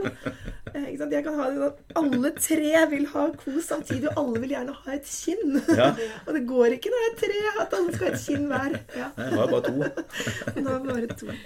Eh, 0.72 0.84
Ikke 0.92 0.98
sant? 1.02 1.16
Jeg 1.16 1.24
kan 1.26 1.38
ha 1.38 1.48
det 1.48 1.58
sånn 1.58 1.66
at 1.68 1.96
Alle 2.00 2.30
tre 2.38 2.84
vil 2.92 3.08
ha 3.12 3.24
kos 3.42 3.68
samtidig, 3.68 4.08
og 4.12 4.20
alle 4.22 4.42
vil 4.44 4.54
gjerne 4.56 4.76
ha 4.84 4.94
et 4.96 5.10
kinn. 5.12 5.58
Ja. 5.68 5.88
og 6.26 6.30
det 6.36 6.44
går 6.48 6.76
ikke 6.78 6.92
når 6.94 7.04
det 7.04 7.10
er 7.10 7.18
tre, 7.24 7.42
at 7.64 7.76
alle 7.78 7.96
skal 7.96 8.08
ha 8.08 8.12
et 8.14 8.24
kinn 8.24 8.46
hver. 8.52 8.78
Ja. 8.96 9.10
Nei, 9.18 9.26
jeg 9.28 9.40
har 9.42 9.52
bare 9.52 9.64
to. 9.66 9.74
Nå 10.62 10.76
er 10.76 10.78
det 10.78 10.94
bare 10.94 11.18
to. 11.22 11.36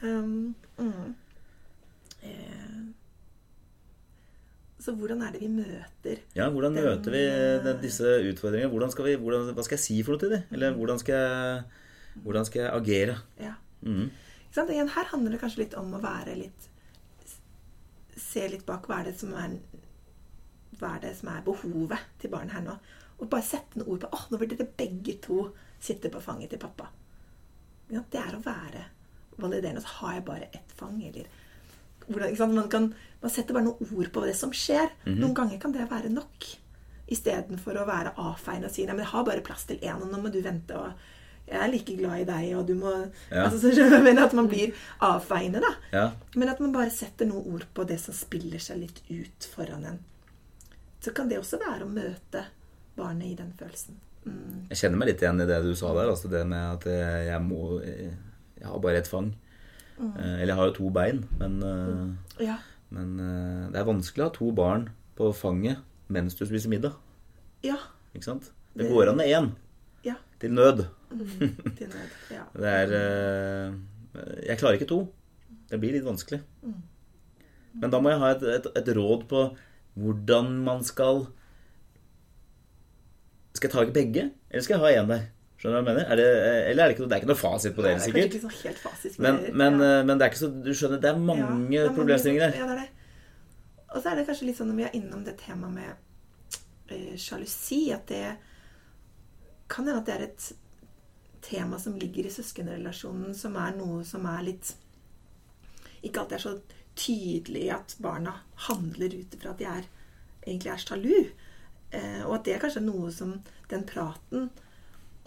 Um, 0.00 0.32
mm. 0.80 1.10
Så 4.90 4.96
hvordan 4.98 5.22
er 5.22 5.34
det 5.34 5.42
vi 5.44 5.50
møter 5.52 6.22
Ja, 6.34 6.48
hvordan 6.50 6.74
Den, 6.74 6.86
møter 6.88 7.14
vi 7.14 7.22
den, 7.64 7.78
disse 7.82 8.16
utfordringene? 8.30 8.70
Hvordan 8.72 8.90
skal 8.90 9.06
vi, 9.06 9.14
hvordan, 9.20 9.52
hva 9.54 9.66
skal 9.66 9.78
jeg 9.78 9.84
si 9.84 9.98
for 10.02 10.16
noe 10.16 10.22
til 10.22 10.34
dem? 10.34 10.42
Eller 10.56 10.74
hvordan 10.76 10.98
skal 11.02 11.20
jeg, 11.22 11.62
hvordan 12.24 12.48
skal 12.48 12.62
jeg 12.64 12.72
agere? 12.80 13.16
Ja. 13.40 13.54
Mm. 13.86 14.10
Igjen, 14.50 14.90
her 14.96 15.10
handler 15.12 15.36
det 15.36 15.40
kanskje 15.42 15.62
litt 15.62 15.76
om 15.78 15.94
å 15.94 16.02
være 16.02 16.34
litt 16.36 16.66
Se 18.20 18.42
litt 18.50 18.66
bak 18.66 18.84
hva 18.90 18.98
er 19.00 19.08
det 19.08 19.14
som 19.16 19.30
er 19.38 19.54
Hva 20.80 20.96
er 20.96 21.04
det 21.06 21.14
som 21.18 21.30
er 21.32 21.44
behovet 21.46 22.10
til 22.20 22.32
barnet 22.34 22.58
her 22.58 22.66
nå? 22.66 22.74
Og 23.20 23.28
bare 23.30 23.46
sette 23.46 23.78
noen 23.78 23.94
ord 23.94 24.02
på 24.02 24.10
åh, 24.16 24.26
nå 24.32 24.40
vil 24.40 24.50
dere 24.52 24.68
begge 24.76 25.16
to 25.22 25.44
sitte 25.80 26.10
på 26.12 26.22
fanget 26.24 26.52
til 26.54 26.60
pappa. 26.60 26.86
Ja, 27.92 28.00
det 28.12 28.20
er 28.20 28.36
å 28.36 28.42
være 28.44 28.84
validerende. 29.40 29.82
Så 29.84 29.98
har 29.98 30.14
jeg 30.16 30.24
bare 30.28 30.48
ett 30.56 30.72
fang, 30.76 30.96
eller 31.04 31.28
hvordan? 32.10 32.54
Man, 32.54 32.68
kan, 32.72 32.90
man 33.22 33.30
setter 33.32 33.56
bare 33.56 33.66
noen 33.68 33.94
ord 33.96 34.10
på 34.14 34.24
det 34.26 34.34
som 34.38 34.52
skjer. 34.56 34.90
Noen 35.06 35.34
ganger 35.36 35.60
kan 35.62 35.72
det 35.76 35.88
være 35.90 36.10
nok. 36.12 36.50
Istedenfor 37.10 37.80
å 37.80 37.86
være 37.88 38.12
avfeiende 38.22 38.68
og 38.70 38.74
si 38.74 38.84
nei, 38.86 38.94
men 38.94 39.04
jeg 39.06 39.12
har 39.14 39.24
bare 39.26 39.42
plass 39.46 39.64
til 39.66 39.80
én, 39.82 39.98
og 39.98 40.10
nå 40.12 40.20
må 40.22 40.30
du 40.30 40.40
vente. 40.44 40.76
og 40.78 40.92
jeg 41.50 41.58
er 41.58 41.70
like 41.72 41.94
glad 41.98 42.20
i 42.20 42.26
deg, 42.28 42.50
og 42.56 42.66
du 42.68 42.74
må 42.78 42.92
Ja. 43.32 43.48
altså, 43.48 43.72
mener? 44.04 44.24
At 44.28 44.32
man 44.38 44.46
blir 44.48 44.70
avfeiende, 45.02 45.60
da. 45.64 45.72
Ja. 45.92 46.04
Men 46.36 46.48
at 46.52 46.60
man 46.60 46.72
bare 46.72 46.90
setter 46.94 47.26
noen 47.26 47.54
ord 47.56 47.64
på 47.74 47.86
det 47.88 47.98
som 48.00 48.14
spiller 48.14 48.62
seg 48.62 48.78
litt 48.84 49.02
ut 49.10 49.48
foran 49.54 49.84
en. 49.84 49.98
Så 51.00 51.10
kan 51.16 51.28
det 51.28 51.40
også 51.40 51.58
være 51.58 51.86
å 51.86 51.90
møte 51.90 52.44
barnet 52.96 53.32
i 53.32 53.34
den 53.34 53.52
følelsen. 53.58 53.98
Mm. 54.24 54.66
Jeg 54.70 54.78
kjenner 54.82 55.00
meg 55.00 55.08
litt 55.08 55.22
igjen 55.24 55.40
i 55.40 55.46
det 55.48 55.62
du 55.64 55.74
sa 55.74 55.94
der. 55.96 56.10
Altså 56.12 56.28
det 56.30 56.46
med 56.46 56.74
at 56.76 56.84
jeg, 56.84 57.26
jeg 57.32 57.40
må 57.42 57.80
Jeg 57.80 58.68
har 58.68 58.78
bare 58.84 58.98
et 59.00 59.08
fang. 59.08 59.30
Eh, 60.00 60.40
Eller 60.40 60.46
jeg 60.54 60.56
har 60.56 60.66
jo 60.70 60.72
to 60.78 60.90
bein, 60.90 61.24
men, 61.38 61.58
eh, 61.62 62.44
Ja. 62.46 62.56
men 62.90 63.18
eh, 63.20 63.66
det 63.72 63.80
er 63.80 63.84
vanskelig 63.84 64.24
å 64.24 64.28
ha 64.30 64.34
to 64.34 64.50
barn 64.56 64.88
på 65.16 65.28
fanget 65.36 65.78
mens 66.08 66.34
du 66.34 66.46
spiser 66.46 66.70
middag. 66.72 66.94
Ja. 67.62 67.76
Ikke 68.14 68.24
sant? 68.24 68.50
Det 68.76 68.88
går 68.90 69.10
an 69.10 69.16
med 69.20 69.28
én. 69.28 69.50
Ja. 70.04 70.14
Til 70.40 70.50
nød. 70.56 70.86
Til 71.76 71.88
nød. 71.92 72.14
Ja. 72.32 72.44
Det 72.54 72.66
er 72.66 73.74
Jeg 74.48 74.58
klarer 74.58 74.78
ikke 74.78 74.88
to. 74.88 75.00
Det 75.70 75.78
blir 75.78 75.92
litt 75.92 76.04
vanskelig. 76.06 76.40
Men 77.74 77.90
da 77.92 78.00
må 78.00 78.10
jeg 78.10 78.18
ha 78.18 78.30
et, 78.34 78.42
et, 78.42 78.66
et 78.76 78.88
råd 78.96 79.28
på 79.30 79.42
hvordan 79.94 80.48
man 80.64 80.82
skal 80.82 81.26
Skal 83.54 83.68
jeg 83.68 83.72
ta 83.74 83.82
ikke 83.84 83.94
begge, 83.98 84.24
eller 84.50 84.62
skal 84.64 84.78
jeg 84.78 84.82
ha 84.82 85.02
én 85.02 85.08
der? 85.10 85.22
Skjønner 85.60 85.76
du 85.76 85.84
hva 85.84 85.92
jeg 85.92 85.96
mener? 85.98 86.06
Er 86.12 86.16
det, 86.16 86.26
eller 86.70 86.82
er 86.84 86.88
det 86.88 86.94
ikke, 86.96 87.06
det 87.10 87.12
er 87.16 87.20
ikke 87.20 87.28
noe 87.30 87.36
fasit 87.40 87.74
på 87.76 87.82
det, 87.84 87.90
Det 87.90 87.96
er 88.00 88.04
sikkert. 88.06 88.34
ikke 88.34 88.40
så 88.46 88.52
helt 88.64 88.78
fasit. 88.80 89.18
Men, 89.20 89.36
det- 89.42 89.54
men, 89.60 89.74
ja. 89.80 89.90
eh, 90.00 90.04
men 90.08 90.18
det 90.18 90.24
er 90.24 90.30
ikke 90.32 90.40
så 90.44 90.48
Du 90.64 90.70
skjønner, 90.72 91.00
det 91.02 91.10
er 91.10 91.18
mange 91.20 91.74
Ja, 91.74 91.82
er 91.90 91.94
problemstillinger 91.98 92.46
der. 92.46 92.56
Ja, 92.62 92.66
det 92.70 92.76
er 92.78 92.80
det. 92.80 92.88
Og 93.90 94.02
så 94.02 94.08
er 94.12 94.16
det 94.20 94.26
kanskje 94.30 94.46
litt 94.48 94.56
sånn 94.56 94.70
når 94.70 94.76
vi 94.80 94.84
er 94.86 94.96
innom 94.96 95.24
det 95.26 95.36
temaet 95.42 95.72
med 95.74 95.92
eh, 96.94 97.16
sjalusi, 97.18 97.80
at 97.92 98.06
det 98.08 98.36
kan 99.70 99.84
hende 99.86 100.00
at 100.00 100.06
det 100.06 100.14
er 100.14 100.22
et 100.28 100.52
tema 101.42 101.78
som 101.78 101.94
ligger 101.98 102.26
i 102.26 102.30
søskenrelasjonen, 102.32 103.34
som 103.34 103.56
er 103.56 103.76
noe 103.76 104.04
som 104.04 104.24
er 104.26 104.42
litt 104.48 104.72
Ikke 106.02 106.20
alltid 106.22 106.36
er 106.38 106.44
så 106.46 106.54
tydelig 106.96 107.66
at 107.74 107.94
barna 108.00 108.32
handler 108.68 109.12
ut 109.20 109.34
ifra 109.36 109.50
at 109.52 109.58
de 109.60 109.64
er, 109.68 109.84
egentlig 110.46 110.72
er 110.72 110.80
sjalu. 110.82 111.28
Eh, 111.92 112.22
og 112.26 112.34
at 112.38 112.44
det 112.44 112.54
er 112.56 112.62
kanskje 112.64 112.82
noe 112.84 113.10
som 113.12 113.34
den 113.70 113.84
praten 113.88 114.48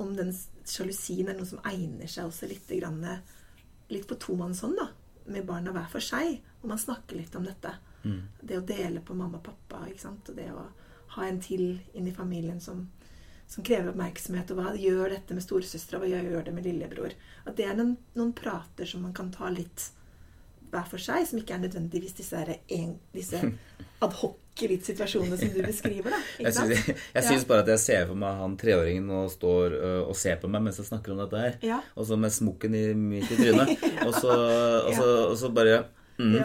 om 0.03 0.13
den 0.17 0.33
sjalusien 0.67 1.31
er 1.31 1.37
noe 1.37 1.49
som 1.49 1.63
egner 1.69 2.11
seg 2.11 2.27
også 2.29 2.49
litt, 2.51 2.69
grann, 2.69 3.01
litt 3.91 4.07
på 4.09 4.19
tomannshånd, 4.21 4.77
da. 4.79 4.89
Med 5.31 5.47
barna 5.47 5.71
hver 5.71 5.89
for 5.91 6.03
seg. 6.03 6.41
Og 6.61 6.69
man 6.71 6.81
snakker 6.81 7.17
litt 7.19 7.35
om 7.39 7.45
dette. 7.47 7.71
Det 8.41 8.57
å 8.59 8.65
dele 8.67 8.99
på 8.99 9.15
mamma 9.15 9.39
og 9.39 9.45
pappa. 9.45 9.85
ikke 9.87 10.03
sant? 10.03 10.29
Og 10.29 10.35
det 10.35 10.49
å 10.51 10.67
ha 11.15 11.25
en 11.27 11.39
til 11.41 11.79
inn 11.93 12.07
i 12.07 12.15
familien 12.15 12.59
som, 12.61 12.83
som 13.47 13.63
krever 13.63 13.91
oppmerksomhet. 13.93 14.51
Og 14.51 14.59
hva 14.59 14.75
gjør 14.79 15.15
dette 15.15 15.37
med 15.37 15.45
storesøstera, 15.45 16.01
hva 16.01 16.09
gjør 16.11 16.47
det 16.47 16.55
med 16.55 16.67
lillebror? 16.67 17.15
At 17.45 17.57
det 17.59 17.67
er 17.69 17.77
noen, 17.79 17.95
noen 18.17 18.33
prater 18.35 18.89
som 18.89 19.05
man 19.05 19.15
kan 19.15 19.31
ta 19.33 19.51
litt 19.53 19.89
hver 20.73 20.87
for 20.89 21.01
seg, 21.01 21.27
som 21.29 21.39
ikke 21.39 21.55
er 21.55 21.65
nødvendigvis 21.67 22.17
disse, 22.17 22.39
en, 22.49 22.95
disse 23.13 23.43
adhoc-situasjonene 24.53 25.37
som 25.37 25.51
du 25.53 25.61
beskriver. 25.65 26.13
da, 26.13 26.19
Jeg 26.39 26.53
synes 26.53 26.83
syns, 26.85 27.05
jeg 27.13 27.23
syns 27.27 27.45
bare 27.49 27.65
at 27.65 27.71
jeg 27.73 27.81
ser 27.83 28.07
for 28.09 28.19
meg 28.19 28.39
han 28.39 28.57
treåringen 28.57 29.09
og 29.09 29.31
står 29.33 29.77
ø, 29.77 29.93
og 30.07 30.15
ser 30.17 30.37
på 30.41 30.49
meg 30.51 30.65
mens 30.67 30.79
jeg 30.81 30.89
snakker 30.89 31.15
om 31.15 31.21
dette 31.23 31.43
her. 31.45 31.57
Ja. 31.65 31.79
Og 31.95 32.07
så 32.09 32.17
med 32.19 32.33
smokken 32.33 32.75
i, 32.77 32.85
midt 32.93 33.31
i 33.33 33.39
trynet. 33.39 33.73
og, 34.07 34.13
så, 34.13 34.33
og, 34.33 34.93
så, 34.97 35.07
og 35.31 35.37
så 35.39 35.51
bare 35.53 35.83
mm. 36.19 36.37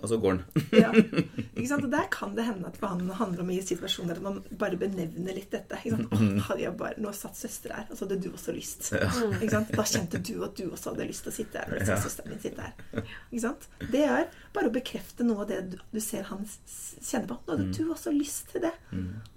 Og 0.00 0.08
så 0.08 0.16
går 0.20 0.30
han. 0.32 0.42
Ja. 0.80 0.90
Ikke 0.94 1.66
sant? 1.68 1.84
Og 1.84 1.90
der 1.92 2.06
kan 2.12 2.34
det 2.36 2.44
hende 2.46 2.66
at 2.70 2.78
det 2.80 3.16
handler 3.18 3.42
om 3.44 3.50
i 3.52 3.58
situasjoner 3.60 4.16
at 4.16 4.22
man 4.24 4.38
bare 4.58 4.78
benevner 4.80 5.34
litt 5.36 5.50
dette. 5.52 5.76
Ikke 5.84 5.96
sant? 5.98 6.14
Åh, 6.16 6.38
hadde 6.48 6.62
jeg 6.64 6.76
bare, 6.80 6.96
nå 7.04 7.12
satt 7.16 7.36
søster 7.36 7.74
her, 7.76 7.84
og 7.90 7.98
så 7.98 8.06
hadde 8.06 8.20
du 8.24 8.30
også 8.32 8.54
lyst. 8.56 8.90
Ikke 8.94 9.50
sant? 9.52 9.72
Da 9.76 9.84
kjente 9.90 10.22
du 10.24 10.32
at 10.46 10.56
du 10.56 10.64
også 10.70 10.94
hadde 10.94 11.08
lyst 11.10 11.26
til 11.26 11.32
å 11.32 11.36
sitte 11.36 11.60
her. 11.64 11.68
når 11.74 11.84
Ja. 11.90 12.00
søsteren 12.00 12.32
min 12.32 12.40
sitte 12.40 12.64
her. 12.70 13.04
Ikke 13.30 13.44
sant? 13.44 13.68
Det 13.92 14.04
er 14.06 14.28
bare 14.56 14.70
å 14.72 14.74
bekrefte 14.74 15.26
noe 15.28 15.44
av 15.44 15.48
det 15.52 15.60
du, 15.74 15.78
du 15.92 16.00
ser 16.00 16.24
han 16.32 16.46
kjenner 16.46 17.28
på. 17.34 17.38
Nå 17.46 17.56
hadde 17.58 17.70
du 17.76 17.82
også 17.92 18.12
lyst 18.16 18.52
til 18.54 18.64
det. 18.64 18.72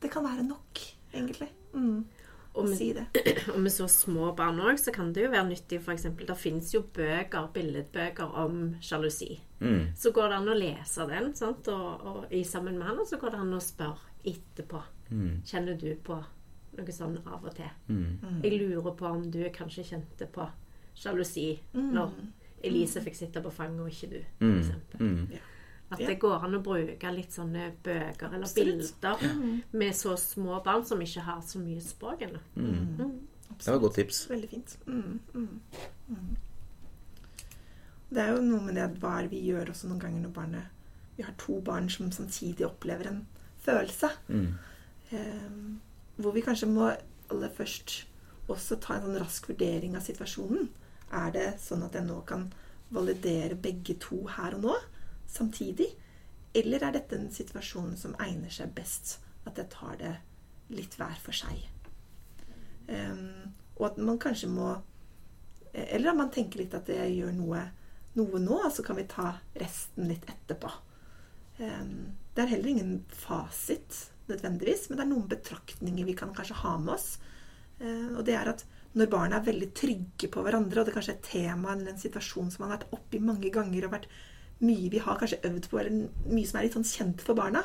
Det 0.01 0.11
kan 0.13 0.23
være 0.25 0.47
nok, 0.47 0.79
egentlig. 1.13 1.49
Mm. 1.73 2.05
Og 2.53 2.63
Å 2.63 2.67
med, 2.69 2.77
si 2.77 2.91
det. 2.93 3.07
og 3.53 3.59
med 3.65 3.71
så 3.73 3.87
små 3.89 4.27
barn 4.37 4.59
òg, 4.61 4.77
så 4.77 4.91
kan 4.93 5.07
det 5.13 5.23
jo 5.23 5.31
være 5.33 5.47
nyttig 5.49 5.79
f.eks. 5.81 6.03
Det 6.19 6.35
fins 6.37 6.73
jo 6.75 6.83
bøker, 6.93 7.47
billedbøker 7.55 8.35
om 8.43 8.75
sjalusi. 8.83 9.39
Mm. 9.63 9.87
Så 9.97 10.11
går 10.13 10.29
det 10.29 10.37
an 10.37 10.51
å 10.53 10.57
lese 10.59 11.07
den 11.09 11.31
sant? 11.35 11.67
Og, 11.73 12.05
og 12.11 12.33
i 12.35 12.43
sammen 12.45 12.77
med 12.77 12.85
han, 12.91 12.99
og 13.01 13.09
så 13.09 13.17
går 13.17 13.33
det 13.33 13.39
an 13.41 13.55
å 13.57 13.61
spørre 13.63 14.13
etterpå. 14.29 14.83
Mm. 15.09 15.41
Kjenner 15.49 15.79
du 15.81 15.89
på 16.05 16.19
noe 16.77 16.93
sånn 16.93 17.17
av 17.25 17.41
og 17.49 17.55
til? 17.57 17.73
Mm. 17.89 18.41
Jeg 18.45 18.61
lurer 18.61 18.93
på 19.01 19.09
om 19.09 19.25
du 19.33 19.41
kanskje 19.53 19.83
kjente 19.89 20.29
på 20.33 20.45
sjalusi 20.97 21.55
når 21.73 22.13
Elise 22.63 23.01
fikk 23.03 23.17
sitte 23.17 23.41
på 23.43 23.49
fanget, 23.51 23.81
og 23.81 23.89
ikke 23.91 24.11
du, 24.13 24.21
Mm. 24.45 24.59
f.eks. 24.61 24.99
Mm. 25.01 25.25
At 25.93 26.01
det 26.01 26.15
går 26.21 26.45
an 26.47 26.57
å 26.57 26.61
bruke 26.63 27.11
litt 27.13 27.35
sånne 27.35 27.67
bøker 27.85 28.31
eller 28.33 28.47
Absolutt. 28.47 28.95
bilder 29.01 29.67
med 29.71 29.95
så 29.97 30.15
små 30.19 30.59
barn 30.65 30.85
som 30.87 31.01
ikke 31.03 31.25
har 31.27 31.41
så 31.45 31.61
mye 31.61 31.81
språk 31.83 32.25
ennå. 32.27 32.41
Mm. 32.55 32.73
Mm. 32.97 33.13
Det 33.53 33.67
var 33.67 33.77
et 33.77 33.85
godt 33.85 33.99
tips. 33.99 34.23
Veldig 34.31 34.49
fint. 34.49 34.77
Mm, 34.87 35.19
mm, 35.33 35.59
mm. 36.09 36.31
Det 38.13 38.21
er 38.21 38.33
jo 38.33 38.45
noe 38.45 38.61
med 38.65 38.77
det 38.77 38.87
hva 39.01 39.15
vi 39.29 39.41
gjør 39.47 39.71
også 39.73 39.89
noen 39.89 40.01
ganger 40.01 40.25
når 40.25 40.33
barnet 40.35 40.79
Vi 41.17 41.23
har 41.25 41.33
to 41.37 41.59
barn 41.61 41.89
som 41.93 42.09
samtidig 42.11 42.65
opplever 42.65 43.05
en 43.05 43.19
følelse. 43.61 44.09
Mm. 44.27 44.53
Eh, 45.13 45.49
hvor 46.17 46.33
vi 46.33 46.41
kanskje 46.41 46.69
må 46.71 46.87
aller 47.29 47.51
først 47.53 48.07
også 48.49 48.79
ta 48.81 48.97
en 48.97 49.05
sånn 49.05 49.19
rask 49.21 49.45
vurdering 49.51 49.93
av 49.97 50.01
situasjonen. 50.05 50.71
Er 51.13 51.29
det 51.35 51.45
sånn 51.61 51.85
at 51.85 51.93
jeg 51.93 52.07
nå 52.07 52.17
kan 52.25 52.47
validere 52.93 53.55
begge 53.61 53.95
to 54.01 54.23
her 54.35 54.57
og 54.57 54.65
nå 54.65 54.73
samtidig? 55.33 55.89
Eller 56.53 56.85
er 56.85 56.95
dette 56.95 57.17
en 57.17 57.31
situasjon 57.33 57.95
som 57.97 58.15
egner 58.21 58.53
seg 58.53 58.73
best 58.77 59.17
at 59.49 59.57
jeg 59.59 59.71
tar 59.73 59.97
det 59.99 60.13
litt 60.73 60.95
hver 60.99 61.17
for 61.21 61.35
seg? 61.35 61.65
Um, 62.87 63.53
og 63.79 63.87
at 63.87 64.01
man 64.03 64.19
kanskje 64.19 64.49
må 64.51 64.73
Eller 65.73 66.11
at 66.11 66.17
man 66.17 66.31
tenker 66.33 66.59
litt 66.59 66.73
at 66.77 66.89
jeg 66.91 67.15
gjør 67.15 67.31
noe, 67.33 67.61
noe 68.19 68.41
nå, 68.43 68.57
så 68.69 68.83
kan 68.85 68.99
vi 68.99 69.07
ta 69.09 69.31
resten 69.57 70.05
litt 70.05 70.27
etterpå. 70.29 70.69
Um, 71.57 72.11
det 72.35 72.43
er 72.43 72.51
heller 72.51 72.69
ingen 72.69 72.91
fasit 73.09 74.11
nødvendigvis, 74.29 74.85
men 74.89 74.99
det 74.99 75.05
er 75.05 75.09
noen 75.09 75.31
betraktninger 75.31 76.05
vi 76.05 76.13
kan 76.19 76.35
kanskje 76.35 76.59
ha 76.61 76.75
med 76.77 76.93
oss. 76.93 77.15
Uh, 77.81 78.13
og 78.19 78.21
det 78.27 78.37
er 78.37 78.51
at 78.51 78.61
når 78.93 79.09
barna 79.09 79.39
er 79.39 79.47
veldig 79.47 79.71
trygge 79.73 80.29
på 80.29 80.43
hverandre, 80.45 80.83
og 80.83 80.85
det 80.85 80.93
kanskje 80.93 81.15
er 81.15 81.17
et 81.17 81.31
tema 81.31 81.73
eller 81.73 81.95
en 81.95 82.03
situasjon 82.03 82.53
som 82.53 82.63
man 82.63 82.69
har 82.69 82.83
vært 82.83 82.93
oppi 82.99 83.21
mange 83.23 83.49
ganger, 83.53 83.87
og 83.87 83.95
vært 83.95 84.09
mye 84.63 84.89
vi 84.93 85.01
har 85.03 85.19
kanskje 85.19 85.41
øvd 85.49 85.69
på, 85.69 85.79
eller 85.79 86.09
mye 86.31 86.47
som 86.49 86.59
er 86.59 86.67
litt 86.67 86.77
sånn 86.77 86.87
kjent 86.87 87.23
for 87.25 87.37
barna, 87.37 87.63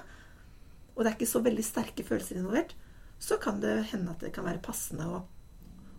og 0.94 1.04
det 1.04 1.10
er 1.12 1.16
ikke 1.16 1.30
så 1.30 1.42
veldig 1.44 1.64
sterke 1.66 2.04
følelser 2.06 2.40
involvert, 2.40 2.74
så 3.22 3.38
kan 3.42 3.60
det 3.62 3.76
hende 3.92 4.10
at 4.14 4.22
det 4.22 4.32
kan 4.34 4.46
være 4.46 4.62
passende 4.62 5.06
å, 5.06 5.20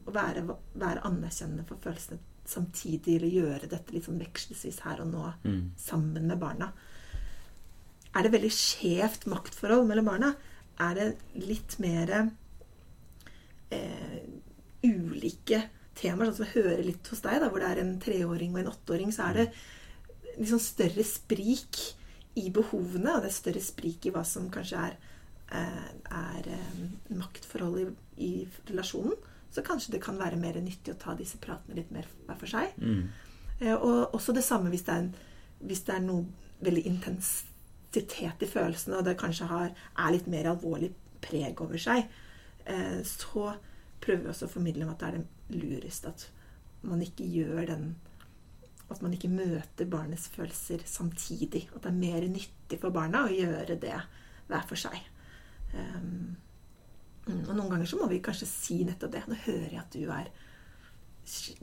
å 0.08 0.14
være, 0.16 0.44
være 0.80 1.04
anerkjennende 1.08 1.66
for 1.68 1.80
følelsene 1.84 2.20
samtidig, 2.50 3.16
eller 3.20 3.30
gjøre 3.36 3.70
dette 3.70 3.94
litt 3.94 4.08
sånn 4.08 4.20
vekselsvis 4.20 4.80
her 4.88 5.04
og 5.04 5.12
nå 5.12 5.26
Mm. 5.46 5.72
sammen 5.78 6.26
med 6.28 6.40
barna. 6.42 6.72
Er 8.16 8.24
det 8.26 8.32
veldig 8.34 8.50
skjevt 8.52 9.28
maktforhold 9.30 9.86
mellom 9.88 10.08
barna? 10.10 10.32
Er 10.82 10.96
det 10.96 11.10
litt 11.36 11.76
mer 11.80 12.32
eh, 13.72 14.22
ulike 14.84 15.62
temaer, 16.00 16.30
sånn 16.32 16.40
som 16.40 16.48
jeg 16.48 16.64
hører 16.64 16.84
litt 16.88 17.08
hos 17.12 17.22
deg, 17.22 17.40
da, 17.44 17.50
hvor 17.52 17.62
det 17.62 17.70
er 17.70 17.82
en 17.84 18.00
treåring 18.02 18.56
og 18.56 18.62
en 18.64 18.72
åtteåring, 18.72 19.12
så 19.14 19.30
er 19.30 19.40
det 19.42 19.48
liksom 20.40 20.60
større 20.64 21.04
sprik 21.06 21.80
i 22.40 22.50
behovene, 22.54 23.16
og 23.16 23.24
det 23.24 23.32
er 23.32 23.36
større 23.36 23.64
sprik 23.64 24.08
i 24.08 24.14
hva 24.16 24.24
som 24.28 24.48
kanskje 24.54 24.84
er, 24.90 24.96
eh, 25.52 25.90
er 26.20 26.50
eh, 26.56 26.84
maktforhold 27.16 27.82
i, 27.82 27.88
i 28.24 28.32
relasjonen. 28.70 29.18
Så 29.52 29.64
kanskje 29.66 29.96
det 29.96 30.04
kan 30.04 30.20
være 30.20 30.40
mer 30.40 30.60
nyttig 30.62 30.94
å 30.94 31.00
ta 31.02 31.16
disse 31.18 31.40
pratene 31.42 31.80
litt 31.80 31.92
mer 31.92 32.08
hver 32.28 32.38
for 32.40 32.52
seg. 32.52 32.76
Mm. 32.78 33.10
Eh, 33.60 33.76
Og 33.76 34.16
også 34.16 34.36
det 34.36 34.46
samme 34.46 34.72
hvis 34.72 34.86
det 34.88 34.96
er, 34.96 35.08
en, 35.08 35.14
hvis 35.66 35.84
det 35.88 35.96
er 35.96 36.06
noe 36.06 36.26
veldig 36.64 36.86
intensitet 36.88 38.46
i 38.46 38.52
følelsene, 38.52 39.00
og 39.00 39.08
det 39.08 39.18
kanskje 39.20 39.50
har, 39.50 39.74
er 39.98 40.16
litt 40.16 40.28
mer 40.32 40.52
alvorlig 40.54 40.94
preg 41.24 41.60
over 41.62 41.80
seg, 41.82 42.08
så 43.08 43.56
prøver 44.04 44.22
vi 44.22 44.30
også 44.30 44.46
å 44.46 44.52
formidle 44.52 44.86
om 44.86 44.92
at 44.92 45.02
det 45.02 45.08
er 45.08 45.16
det 45.18 45.62
lurest 45.64 46.06
at 46.06 46.26
man 46.86 47.02
ikke 47.02 47.26
gjør 47.26 47.64
den 47.66 47.88
At 48.90 49.04
man 49.06 49.14
ikke 49.14 49.30
møter 49.32 49.90
barnets 49.90 50.28
følelser 50.34 50.84
samtidig. 50.90 51.68
At 51.76 51.84
det 51.86 51.92
er 51.92 51.98
mer 52.00 52.28
nyttig 52.30 52.80
for 52.82 52.94
barna 52.96 53.26
å 53.28 53.34
gjøre 53.34 53.78
det 53.82 53.96
hver 54.50 54.70
for 54.70 54.82
seg. 54.82 54.98
Um, 55.74 56.38
og 57.30 57.52
noen 57.54 57.70
ganger 57.70 57.90
så 57.90 58.00
må 58.00 58.08
vi 58.10 58.22
kanskje 58.26 58.50
si 58.50 58.80
nettopp 58.88 59.14
det. 59.14 59.26
Nå 59.30 59.38
hører 59.46 59.76
jeg 59.76 59.84
at 59.84 59.98
du 59.98 60.06
er 60.10 60.32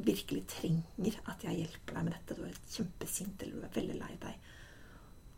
virkelig 0.07 0.45
trenger 0.53 1.17
at 1.27 1.43
jeg 1.43 1.63
hjelper 1.63 1.99
deg 1.99 2.07
med 2.07 2.15
dette. 2.15 2.37
Du 2.39 2.45
er 2.47 2.61
kjempesint, 2.71 3.43
eller 3.43 3.57
du 3.57 3.67
er 3.67 3.79
veldig 3.81 3.97
lei 3.99 4.13
deg. 4.23 4.51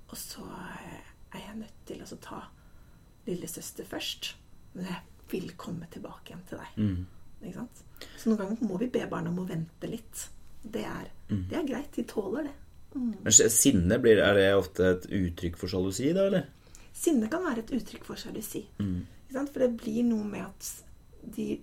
Og 0.08 0.16
så 0.20 0.44
er 0.48 1.44
jeg 1.44 1.60
nødt 1.62 1.84
til 1.88 2.02
å 2.04 2.18
ta 2.24 2.42
lillesøster 3.28 3.88
først. 3.88 4.34
Men 4.74 4.90
jeg 4.90 5.04
vil 5.32 5.54
komme 5.60 5.88
tilbake 5.92 6.32
igjen 6.32 6.44
til 6.48 6.60
deg. 6.60 6.76
Mm. 6.80 7.06
Ikke 7.42 7.60
sant? 7.60 7.84
Så 8.16 8.30
noen 8.30 8.40
ganger 8.42 8.68
må 8.68 8.80
vi 8.80 8.90
be 8.92 9.04
barna 9.10 9.32
om 9.32 9.42
å 9.42 9.48
vente 9.48 9.90
litt. 9.90 10.24
Det 10.62 10.84
er, 10.88 11.10
mm. 11.28 11.44
det 11.50 11.58
er 11.60 11.68
greit. 11.68 11.90
De 11.94 12.04
tåler 12.08 12.48
det. 12.48 12.54
Mm. 12.94 13.14
Men 13.22 13.32
sinne, 13.32 13.98
blir, 14.02 14.20
er 14.24 14.38
det 14.38 14.46
ofte 14.56 14.92
et 14.94 15.08
uttrykk 15.20 15.58
for 15.60 15.70
sjalusi, 15.70 16.10
da, 16.16 16.28
eller? 16.30 16.46
Sinne 16.98 17.30
kan 17.30 17.44
være 17.44 17.64
et 17.64 17.72
uttrykk 17.78 18.06
for 18.08 18.20
sjalusi. 18.20 18.64
Mm. 18.80 19.02
For 19.38 19.62
det 19.62 19.74
blir 19.78 20.06
noe 20.08 20.24
med 20.26 20.46
at 20.46 20.70
de 21.36 21.58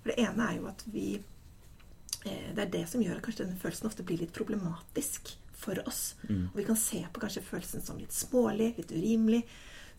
For 0.00 0.12
det 0.12 0.22
ene 0.22 0.46
er 0.46 0.54
jo 0.56 0.68
at 0.70 0.84
vi 0.88 1.08
eh, 1.18 2.48
Det 2.56 2.62
er 2.62 2.70
det 2.72 2.84
som 2.88 3.02
gjør 3.02 3.18
at 3.18 3.26
kanskje 3.26 3.44
denne 3.44 3.60
følelsen 3.60 3.90
ofte 3.90 4.06
blir 4.06 4.22
litt 4.22 4.32
problematisk 4.32 5.34
for 5.58 5.78
oss. 5.90 6.14
Mm. 6.28 6.48
Og 6.52 6.60
vi 6.60 6.66
kan 6.68 6.78
se 6.78 7.02
på 7.12 7.22
kanskje 7.22 7.44
følelsen 7.44 7.84
som 7.84 7.98
litt 8.00 8.14
smålig, 8.14 8.72
litt 8.78 8.94
urimelig, 8.94 9.42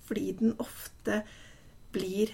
fordi 0.07 0.31
den 0.39 0.55
ofte 0.63 1.21
blir 1.93 2.31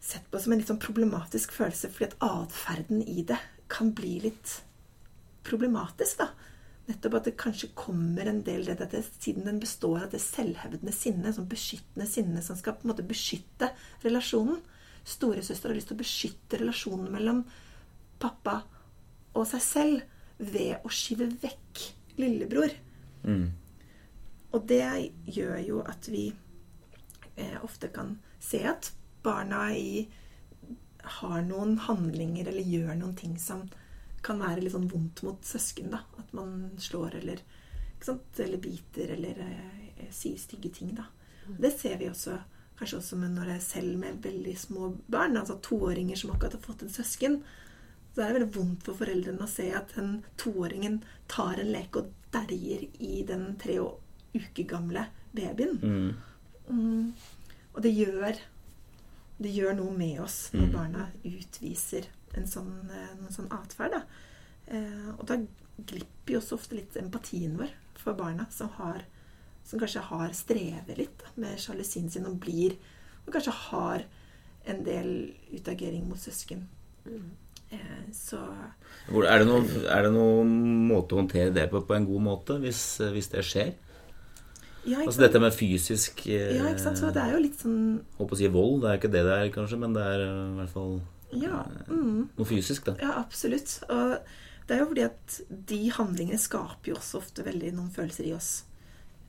sett 0.00 0.30
på 0.30 0.40
som 0.40 0.54
en 0.54 0.60
litt 0.60 0.70
sånn 0.70 0.80
problematisk 0.80 1.54
følelse 1.56 1.90
fordi 1.92 2.10
at 2.12 2.18
atferden 2.22 3.02
i 3.02 3.24
det 3.26 3.38
kan 3.72 3.90
bli 3.96 4.20
litt 4.28 4.60
problematisk, 5.46 6.20
da. 6.20 6.30
Nettopp 6.86 7.16
at 7.18 7.26
det 7.26 7.34
kanskje 7.40 7.72
kommer 7.74 8.28
en 8.30 8.44
del 8.46 8.66
det 8.68 8.76
det 8.92 9.02
siden 9.08 9.48
den 9.48 9.58
består 9.62 10.04
av 10.04 10.12
det 10.12 10.20
selvhevdende 10.22 10.94
sinnet, 10.94 11.34
sånn 11.34 11.48
beskyttende 11.50 12.06
sinne, 12.06 12.42
som 12.46 12.58
skal 12.58 12.76
på 12.76 12.86
en 12.86 12.92
måte 12.92 13.06
beskytte 13.06 13.72
relasjonen. 14.04 14.60
Storesøster 15.06 15.70
har 15.70 15.78
lyst 15.78 15.90
til 15.90 15.98
å 15.98 16.02
beskytte 16.02 16.60
relasjonen 16.62 17.10
mellom 17.14 17.42
pappa 18.22 18.60
og 19.36 19.46
seg 19.50 19.62
selv 19.62 20.04
ved 20.38 20.84
å 20.86 20.92
skyve 20.92 21.28
vekk 21.42 21.82
lillebror. 22.20 22.74
Mm. 23.26 23.48
Og 24.54 24.68
det 24.70 24.86
gjør 25.26 25.58
jo 25.66 25.80
at 25.84 26.06
vi 26.10 26.28
eh, 27.34 27.58
ofte 27.66 27.90
kan 27.92 28.14
se 28.42 28.62
at 28.68 28.92
barna 29.26 29.68
i, 29.74 30.06
har 31.18 31.42
noen 31.46 31.76
handlinger 31.82 32.48
eller 32.50 32.66
gjør 32.76 32.94
noen 32.94 33.18
ting 33.18 33.34
som 33.42 33.66
kan 34.26 34.42
være 34.42 34.64
litt 34.64 34.74
sånn 34.74 34.88
vondt 34.90 35.22
mot 35.26 35.46
søsken. 35.46 35.92
da, 35.94 36.02
At 36.18 36.32
man 36.36 36.72
slår 36.82 37.20
eller, 37.20 37.42
eller 38.06 38.58
biter 38.62 39.14
eller 39.16 39.40
eh, 39.46 40.10
sier 40.10 40.38
stygge 40.38 40.72
ting. 40.74 40.94
da. 40.98 41.06
Mm. 41.46 41.56
Det 41.62 41.72
ser 41.78 41.98
vi 42.02 42.10
også 42.10 42.38
kanskje 42.76 42.98
også 42.98 43.18
når 43.20 43.48
det 43.48 43.54
er 43.54 43.64
selv 43.64 43.98
med 43.98 44.18
veldig 44.24 44.56
små 44.60 44.90
barn, 45.08 45.36
altså 45.36 45.56
toåringer 45.64 46.18
som 46.20 46.34
akkurat 46.34 46.58
har 46.58 46.64
fått 46.64 46.84
en 46.84 46.92
søsken. 46.92 47.38
Så 48.14 48.22
er 48.22 48.32
det 48.32 48.38
veldig 48.40 48.56
vondt 48.56 48.84
for 48.84 48.98
foreldrene 48.98 49.44
å 49.44 49.50
se 49.50 49.70
at 49.76 49.94
den 49.96 50.18
toåringen 50.40 51.02
tar 51.28 51.60
en 51.60 51.72
leke 51.72 52.02
og 52.02 52.12
derjer 52.34 52.86
i 53.04 53.22
den 53.28 53.54
tre 53.60 53.78
uker 54.36 54.68
gamle 54.68 55.06
babyen. 55.36 55.80
Mm. 55.80 56.12
Mm. 56.68 57.12
Og 57.76 57.82
det 57.84 57.92
gjør, 57.92 58.40
det 59.42 59.52
gjør 59.52 59.76
noe 59.76 59.92
med 59.96 60.20
oss 60.24 60.46
når 60.54 60.68
mm. 60.68 60.72
barna 60.72 61.06
utviser 61.26 62.08
en 62.36 62.48
sånn, 62.48 62.72
eh, 62.92 63.12
en 63.16 63.32
sånn 63.32 63.50
atferd. 63.54 63.98
Eh, 64.66 65.08
og 65.16 65.24
da 65.28 65.38
glipper 65.76 66.36
jo 66.36 66.40
også 66.40 66.56
ofte 66.56 66.78
litt 66.78 66.96
empatien 67.00 67.56
vår 67.58 67.72
for 68.00 68.16
barna 68.18 68.46
som, 68.52 68.70
har, 68.78 69.04
som 69.66 69.80
kanskje 69.80 70.04
har 70.08 70.36
strevet 70.36 70.96
litt 70.98 71.18
da, 71.22 71.32
med 71.44 71.60
sjalusien 71.60 72.08
sin 72.12 72.28
og 72.28 72.38
blir 72.42 72.78
Og 73.26 73.32
kanskje 73.34 73.52
har 73.58 74.04
en 74.70 74.84
del 74.86 75.08
utagering 75.50 76.04
mot 76.06 76.18
søsken. 76.18 76.60
Mm. 77.04 77.30
Eh, 77.74 78.04
så 78.14 78.38
er 79.10 79.40
det, 79.42 79.46
noen, 79.48 79.66
er 79.90 80.06
det 80.06 80.12
noen 80.14 80.52
måte 80.86 81.16
å 81.16 81.20
håndtere 81.20 81.50
det 81.54 81.66
på 81.72 81.82
på 81.82 81.96
en 81.96 82.06
god 82.06 82.22
måte, 82.22 82.58
hvis, 82.62 82.82
hvis 83.12 83.32
det 83.34 83.42
skjer? 83.46 83.72
Ja, 84.86 85.02
altså 85.02 85.24
dette 85.24 85.40
med 85.42 85.54
fysisk 85.56 86.24
Ja, 86.30 86.68
ikke 86.70 86.84
sant. 86.84 87.00
Så 87.00 87.10
det 87.14 87.22
er 87.22 87.34
jo 87.34 87.42
litt 87.42 87.58
sånn 87.58 87.78
Håper 88.20 88.36
å 88.36 88.38
si 88.38 88.50
vold. 88.54 88.84
Det 88.84 88.90
er 88.92 89.00
ikke 89.00 89.12
det 89.12 89.24
det 89.26 89.36
er, 89.36 89.52
kanskje, 89.54 89.78
men 89.82 89.96
det 89.96 90.04
er 90.06 90.22
i 90.22 90.30
hvert 90.60 90.74
fall 90.74 90.96
ja, 91.34 91.64
mm. 91.88 92.36
Noe 92.36 92.46
fysisk, 92.48 92.86
da. 92.86 92.94
Ja, 93.02 93.16
absolutt. 93.18 93.80
Og 93.90 94.16
det 94.66 94.76
er 94.76 94.82
jo 94.82 94.88
fordi 94.92 95.04
at 95.06 95.36
de 95.70 95.80
handlingene 95.94 96.40
skaper 96.40 96.92
jo 96.92 96.96
også 96.98 97.20
ofte 97.20 97.44
veldig 97.46 97.72
noen 97.76 97.92
følelser 97.94 98.28
i 98.30 98.34
oss. 98.36 98.50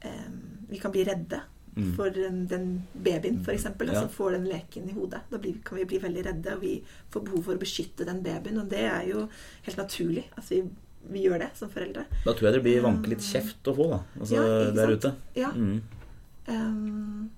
Um, 0.06 0.68
vi 0.70 0.80
kan 0.82 0.94
bli 0.94 1.04
redde 1.08 1.42
mm. 1.74 1.92
for 1.98 2.14
den, 2.14 2.44
den 2.50 2.68
babyen, 2.94 3.42
f.eks., 3.42 3.68
ja. 3.70 4.00
som 4.00 4.10
får 4.14 4.38
den 4.38 4.48
leken 4.50 4.90
i 4.90 4.96
hodet. 4.98 5.24
Da 5.32 5.42
blir, 5.42 5.60
kan 5.66 5.80
vi 5.82 5.88
bli 5.90 6.02
veldig 6.04 6.26
redde, 6.30 6.56
og 6.56 6.66
vi 6.66 6.76
får 7.14 7.26
behov 7.30 7.46
for 7.50 7.58
å 7.58 7.64
beskytte 7.64 8.08
den 8.08 8.22
babyen. 8.26 8.62
Og 8.62 8.70
det 8.72 8.84
er 8.90 9.10
jo 9.10 9.28
helt 9.68 9.82
naturlig 9.82 10.28
at 10.38 10.52
vi, 10.54 10.64
vi 11.12 11.24
gjør 11.26 11.42
det 11.44 11.52
som 11.58 11.72
foreldre. 11.72 12.06
Da 12.24 12.34
tror 12.34 12.50
jeg 12.50 12.58
det 12.58 12.64
blir 12.66 12.84
vanke 12.86 13.12
litt 13.12 13.26
kjeft 13.26 13.70
å 13.70 13.76
få, 13.78 13.88
da. 13.94 14.00
Altså 14.20 14.38
ja, 14.38 14.48
der 14.76 14.94
ute. 14.94 15.14
Ja. 15.38 15.52
Mm. 15.56 15.82
Um, 16.48 17.30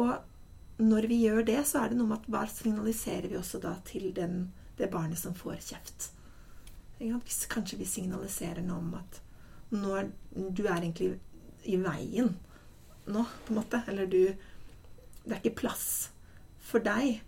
og 0.00 0.80
når 0.80 1.08
vi 1.10 1.20
gjør 1.24 1.44
det, 1.46 1.58
så 1.68 1.82
er 1.82 1.92
det 1.92 1.98
noe 1.98 2.10
med 2.10 2.22
at 2.22 2.30
hva 2.32 2.44
signaliserer 2.50 3.28
vi 3.30 3.38
også 3.40 3.60
da 3.62 3.74
til 3.88 4.10
den, 4.16 4.50
det 4.78 4.90
barnet 4.92 5.20
som 5.20 5.34
får 5.36 5.58
kjeft? 5.70 6.10
Hvis 7.00 7.44
kanskje 7.50 7.78
vi 7.80 7.88
signaliserer 7.88 8.64
noe 8.64 8.80
om 8.80 8.94
at 8.98 9.20
nå 9.72 9.92
er, 9.96 10.08
du 10.34 10.64
er 10.66 10.80
egentlig 10.80 11.14
i 11.68 11.76
veien 11.80 12.34
nå, 13.10 13.24
på 13.46 13.52
en 13.52 13.60
måte. 13.60 13.82
Eller 13.88 14.06
du 14.06 14.34
Det 15.20 15.34
er 15.36 15.42
ikke 15.42 15.60
plass 15.60 16.10
for 16.64 16.80
deg 16.80 17.20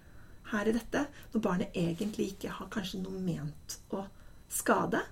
her 0.52 0.68
i 0.68 0.72
dette. 0.74 1.04
Når 1.32 1.44
barnet 1.44 1.76
egentlig 1.76 2.32
ikke 2.32 2.54
har 2.56 2.70
kanskje 2.72 3.02
noe 3.02 3.20
ment 3.20 3.76
å 3.92 4.06
skade, 4.52 5.02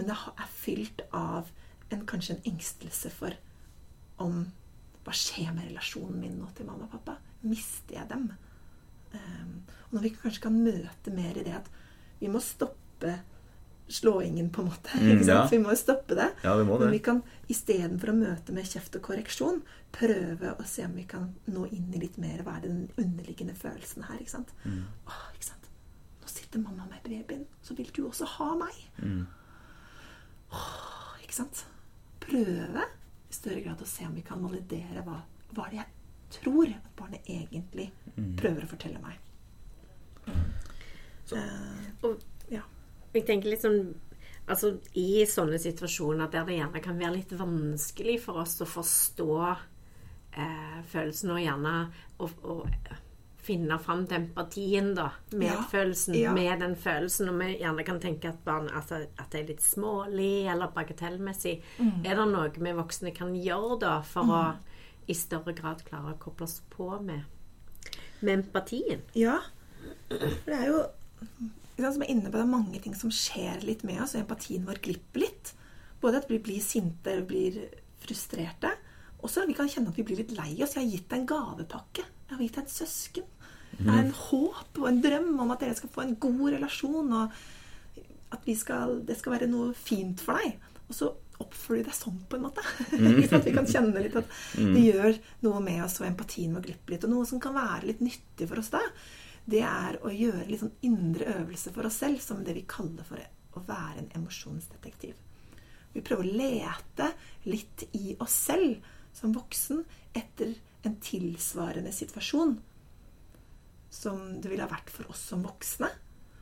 men 0.00 0.08
det 0.08 0.16
er 0.16 0.54
fylt 0.56 1.04
av 1.12 1.50
en, 1.90 2.06
kanskje 2.08 2.38
en 2.38 2.46
engstelse 2.54 3.12
for 3.12 3.36
om 4.20 4.46
Hva 5.00 5.14
skjer 5.16 5.52
med 5.56 5.64
relasjonen 5.70 6.18
min 6.20 6.34
nå 6.36 6.50
til 6.56 6.66
mamma 6.68 6.84
og 6.84 6.92
pappa? 6.92 7.14
mister 7.40 7.96
jeg 7.96 8.08
dem? 8.10 8.26
Um, 9.14 9.52
og 9.88 9.94
når 9.96 10.02
vi 10.04 10.10
kanskje 10.14 10.42
kan 10.44 10.58
møte 10.60 11.12
mer 11.14 11.38
i 11.40 11.44
det 11.46 11.54
at 11.56 11.70
vi 12.20 12.28
må 12.28 12.42
stoppe 12.44 13.14
slåingen, 13.90 14.50
på 14.54 14.62
en 14.62 14.68
måte. 14.68 14.90
Mm, 15.00 15.22
ja. 15.26 15.40
Vi 15.50 15.58
må 15.58 15.72
jo 15.72 15.78
stoppe 15.80 16.14
det. 16.14 16.28
Ja, 16.44 16.52
vi 16.56 16.64
må 16.68 16.76
det. 16.78 16.86
Men 16.86 16.94
vi 16.94 17.02
kan 17.02 17.22
istedenfor 17.50 18.12
å 18.12 18.18
møte 18.20 18.54
med 18.54 18.68
kjeft 18.68 18.94
og 19.00 19.02
korreksjon, 19.08 19.62
prøve 19.96 20.52
å 20.54 20.66
se 20.68 20.84
om 20.86 20.94
vi 20.94 21.08
kan 21.10 21.32
nå 21.50 21.64
inn 21.74 21.88
i 21.96 22.02
litt 22.04 22.20
mer 22.22 22.44
hva 22.46 22.60
er 22.60 22.68
den 22.68 22.84
underliggende 23.00 23.56
følelsen 23.58 24.06
her. 24.06 24.20
ikke 24.22 24.36
sant? 24.36 24.52
Mm. 24.62 24.84
Åh, 25.08 25.24
ikke 25.34 25.48
sant? 25.48 25.66
Nå 26.20 26.30
sitter 26.30 26.62
mamma 26.62 26.86
med 26.92 27.02
babyen, 27.08 27.48
så 27.66 27.74
vil 27.74 27.90
du 27.96 28.04
også 28.06 28.28
ha 28.36 28.52
meg. 28.60 28.78
Mm. 29.02 29.24
Ikke 31.30 31.44
sant? 31.44 31.60
Prøve 32.18 32.82
i 33.30 33.34
større 33.36 33.60
grad 33.62 33.78
å 33.78 33.86
se 33.86 34.02
om 34.02 34.16
vi 34.18 34.24
kan 34.26 34.40
validere 34.42 35.04
hva, 35.06 35.20
hva 35.54 35.66
det 35.70 35.78
jeg 35.78 35.92
tror 36.34 36.72
at 36.74 36.88
barnet 36.98 37.28
egentlig 37.30 37.86
mm. 38.16 38.32
prøver 38.40 38.64
å 38.66 38.70
fortelle 38.72 38.98
meg. 38.98 39.20
Uh, 41.30 41.86
og 42.02 42.50
ja. 42.50 42.64
jeg 43.14 43.22
tenker 43.28 43.52
litt 43.52 43.62
sånn 43.62 43.92
Altså 44.50 44.72
i 44.98 45.22
sånne 45.30 45.60
situasjoner 45.62 46.26
der 46.32 46.48
det 46.48 46.56
gjerne 46.56 46.80
kan 46.82 46.96
være 46.98 47.20
litt 47.20 47.32
vanskelig 47.38 48.16
for 48.24 48.40
oss 48.42 48.56
å 48.64 48.66
forstå 48.66 49.28
eh, 49.46 50.80
følelsene 50.90 51.36
og 51.36 51.44
gjerne 51.44 51.74
å, 52.18 52.26
å 52.26 52.56
finne 53.50 53.76
fram 53.82 54.06
til 54.06 54.22
empatien, 54.22 54.94
da. 54.96 55.10
Medfølelsen 55.34 56.16
ja, 56.16 56.30
ja. 56.30 56.34
med 56.38 56.64
den 56.64 56.78
følelsen. 56.78 57.34
Og 57.34 57.38
vi 57.42 57.52
gjerne 57.60 57.84
kan 57.86 58.00
tenke 58.02 58.30
at 58.30 58.40
barn 58.46 58.70
altså, 58.70 59.02
at 59.18 59.28
det 59.34 59.42
er 59.42 59.52
litt 59.52 59.66
smålig 59.66 60.48
eller 60.48 60.72
bagatellmessig. 60.74 61.58
Mm. 61.82 62.04
Er 62.06 62.16
det 62.22 62.28
noe 62.30 62.50
vi 62.56 62.76
voksne 62.78 63.14
kan 63.16 63.34
gjøre 63.36 63.80
da 63.84 63.94
for 64.06 64.30
mm. 64.30 64.36
å 64.38 64.42
i 65.10 65.16
større 65.16 65.54
grad 65.56 65.82
klare 65.86 66.14
å 66.14 66.20
koble 66.20 66.46
oss 66.46 66.60
på 66.70 66.88
med, 67.02 67.24
med 68.20 68.34
empatien. 68.36 69.02
Ja. 69.18 69.40
For 70.10 70.50
det 70.50 70.58
er 70.58 70.68
jo 70.70 70.82
som 71.80 72.04
er 72.04 72.10
inne 72.12 72.28
på, 72.28 72.36
det 72.36 72.44
er 72.44 72.50
mange 72.50 72.80
ting 72.84 72.94
som 72.96 73.12
skjer 73.14 73.62
litt 73.64 73.82
med 73.88 74.02
oss, 74.04 74.12
og 74.14 74.26
empatien 74.26 74.66
vår 74.68 74.82
glipper 74.84 75.24
litt. 75.24 75.54
Både 76.00 76.20
at 76.20 76.28
vi 76.28 76.36
blir 76.42 76.60
sinte 76.64 77.14
eller 77.14 77.26
blir 77.28 77.56
frustrerte. 78.02 78.74
Også 79.24 79.42
at 79.42 79.48
vi 79.48 79.56
kan 79.56 79.68
kjenne 79.68 79.92
at 79.92 79.96
vi 79.96 80.04
blir 80.04 80.20
litt 80.20 80.34
lei 80.36 80.52
oss. 80.60 80.76
Jeg 80.76 80.84
har 80.84 80.90
gitt 80.92 81.08
deg 81.08 81.22
en 81.22 81.30
gavepakke. 81.32 82.04
Jeg 82.04 82.36
har 82.36 82.44
gitt 82.44 82.58
deg 82.58 82.68
et 82.68 82.74
søsken. 82.74 83.32
Det 83.80 83.94
er 83.94 84.04
en 84.04 84.14
håp 84.16 84.78
og 84.82 84.86
en 84.90 85.00
drøm 85.04 85.32
om 85.44 85.54
at 85.54 85.64
dere 85.64 85.76
skal 85.78 85.92
få 85.92 86.04
en 86.04 86.16
god 86.20 86.44
relasjon, 86.56 87.12
og 87.16 88.34
at 88.34 88.50
skal, 88.58 89.00
det 89.06 89.16
skal 89.18 89.34
være 89.36 89.50
noe 89.50 89.72
fint 89.76 90.20
for 90.22 90.38
deg. 90.38 90.58
Og 90.90 90.96
så 90.96 91.10
oppfører 91.40 91.80
du 91.80 91.88
deg 91.88 91.96
sånn, 91.96 92.20
på 92.28 92.38
en 92.38 92.46
måte. 92.48 92.64
Mm. 93.00 93.22
at 93.32 93.46
vi 93.46 93.54
kan 93.54 93.68
kjenne 93.68 94.02
litt 94.02 94.16
at 94.18 94.28
mm. 94.58 94.72
det 94.74 94.82
gjør 94.84 95.18
noe 95.46 95.60
med 95.64 95.80
oss, 95.86 95.96
og 96.02 96.08
empatien 96.10 96.52
må 96.52 96.60
glippe 96.64 96.92
litt. 96.92 97.06
Og 97.06 97.12
noe 97.14 97.28
som 97.28 97.40
kan 97.42 97.56
være 97.56 97.88
litt 97.88 98.04
nyttig 98.04 98.48
for 98.50 98.60
oss 98.60 98.70
da, 98.74 98.82
det 99.50 99.62
er 99.64 99.96
å 100.04 100.12
gjøre 100.12 100.46
litt 100.50 100.60
sånn 100.60 100.76
indre 100.86 101.30
øvelse 101.38 101.72
for 101.74 101.88
oss 101.88 102.00
selv, 102.02 102.20
som 102.22 102.42
det 102.44 102.54
vi 102.58 102.66
kaller 102.68 103.06
for 103.08 103.22
å 103.56 103.62
være 103.66 104.02
en 104.02 104.10
emosjonsdetektiv. 104.20 105.16
Vi 105.94 106.02
prøver 106.06 106.26
å 106.26 106.34
lete 106.42 107.08
litt 107.48 107.86
i 107.98 108.14
oss 108.20 108.36
selv 108.50 108.84
som 109.16 109.32
voksen 109.34 109.80
etter 110.16 110.52
en 110.86 110.98
tilsvarende 111.02 111.92
situasjon 111.94 112.58
som 113.90 114.40
det 114.40 114.52
ville 114.52 114.64
ha 114.64 114.70
vært 114.70 114.92
for 114.94 115.10
oss 115.10 115.22
som 115.32 115.42
voksne. 115.44 115.90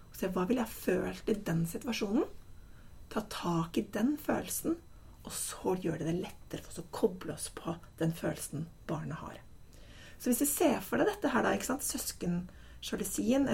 Og 0.09 0.19
se 0.19 0.31
hva 0.33 0.45
ville 0.49 0.65
jeg 0.65 0.77
følt 0.85 1.33
i 1.33 1.39
den 1.49 1.65
situasjonen. 1.69 2.29
Ta 3.09 3.25
tak 3.33 3.79
i 3.81 3.87
den 3.95 4.17
følelsen, 4.21 4.77
og 5.25 5.35
så 5.35 5.75
gjør 5.81 6.01
det 6.01 6.11
det 6.11 6.19
lettere 6.21 6.63
for 6.63 6.73
oss 6.73 6.83
å 6.83 6.89
koble 6.95 7.35
oss 7.35 7.49
på 7.57 7.75
den 8.01 8.13
følelsen 8.17 8.69
barnet 8.89 9.21
har. 9.23 9.39
Så 10.19 10.31
hvis 10.31 10.43
vi 10.43 10.51
ser 10.51 10.81
for 10.85 11.01
deg 11.01 11.09
dette 11.09 11.31
her, 11.33 11.45
da, 11.45 11.55
ikke 11.55 11.71
sant, 11.71 11.87
søskensjalusien, 11.87 13.49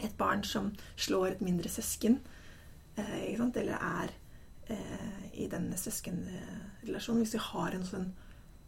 et 0.00 0.16
barn 0.18 0.42
som 0.46 0.72
slår 0.96 1.34
et 1.34 1.44
mindre 1.44 1.70
søsken, 1.70 2.18
eh, 2.96 3.36
eller 3.36 3.76
er 3.76 4.14
eh, 4.72 5.30
i 5.34 5.46
denne 5.50 5.76
søskenrelasjonen 5.76 7.22
Hvis 7.22 7.34
vi 7.36 7.44
har 7.44 7.76
en 7.76 7.86
sånn 7.86 8.08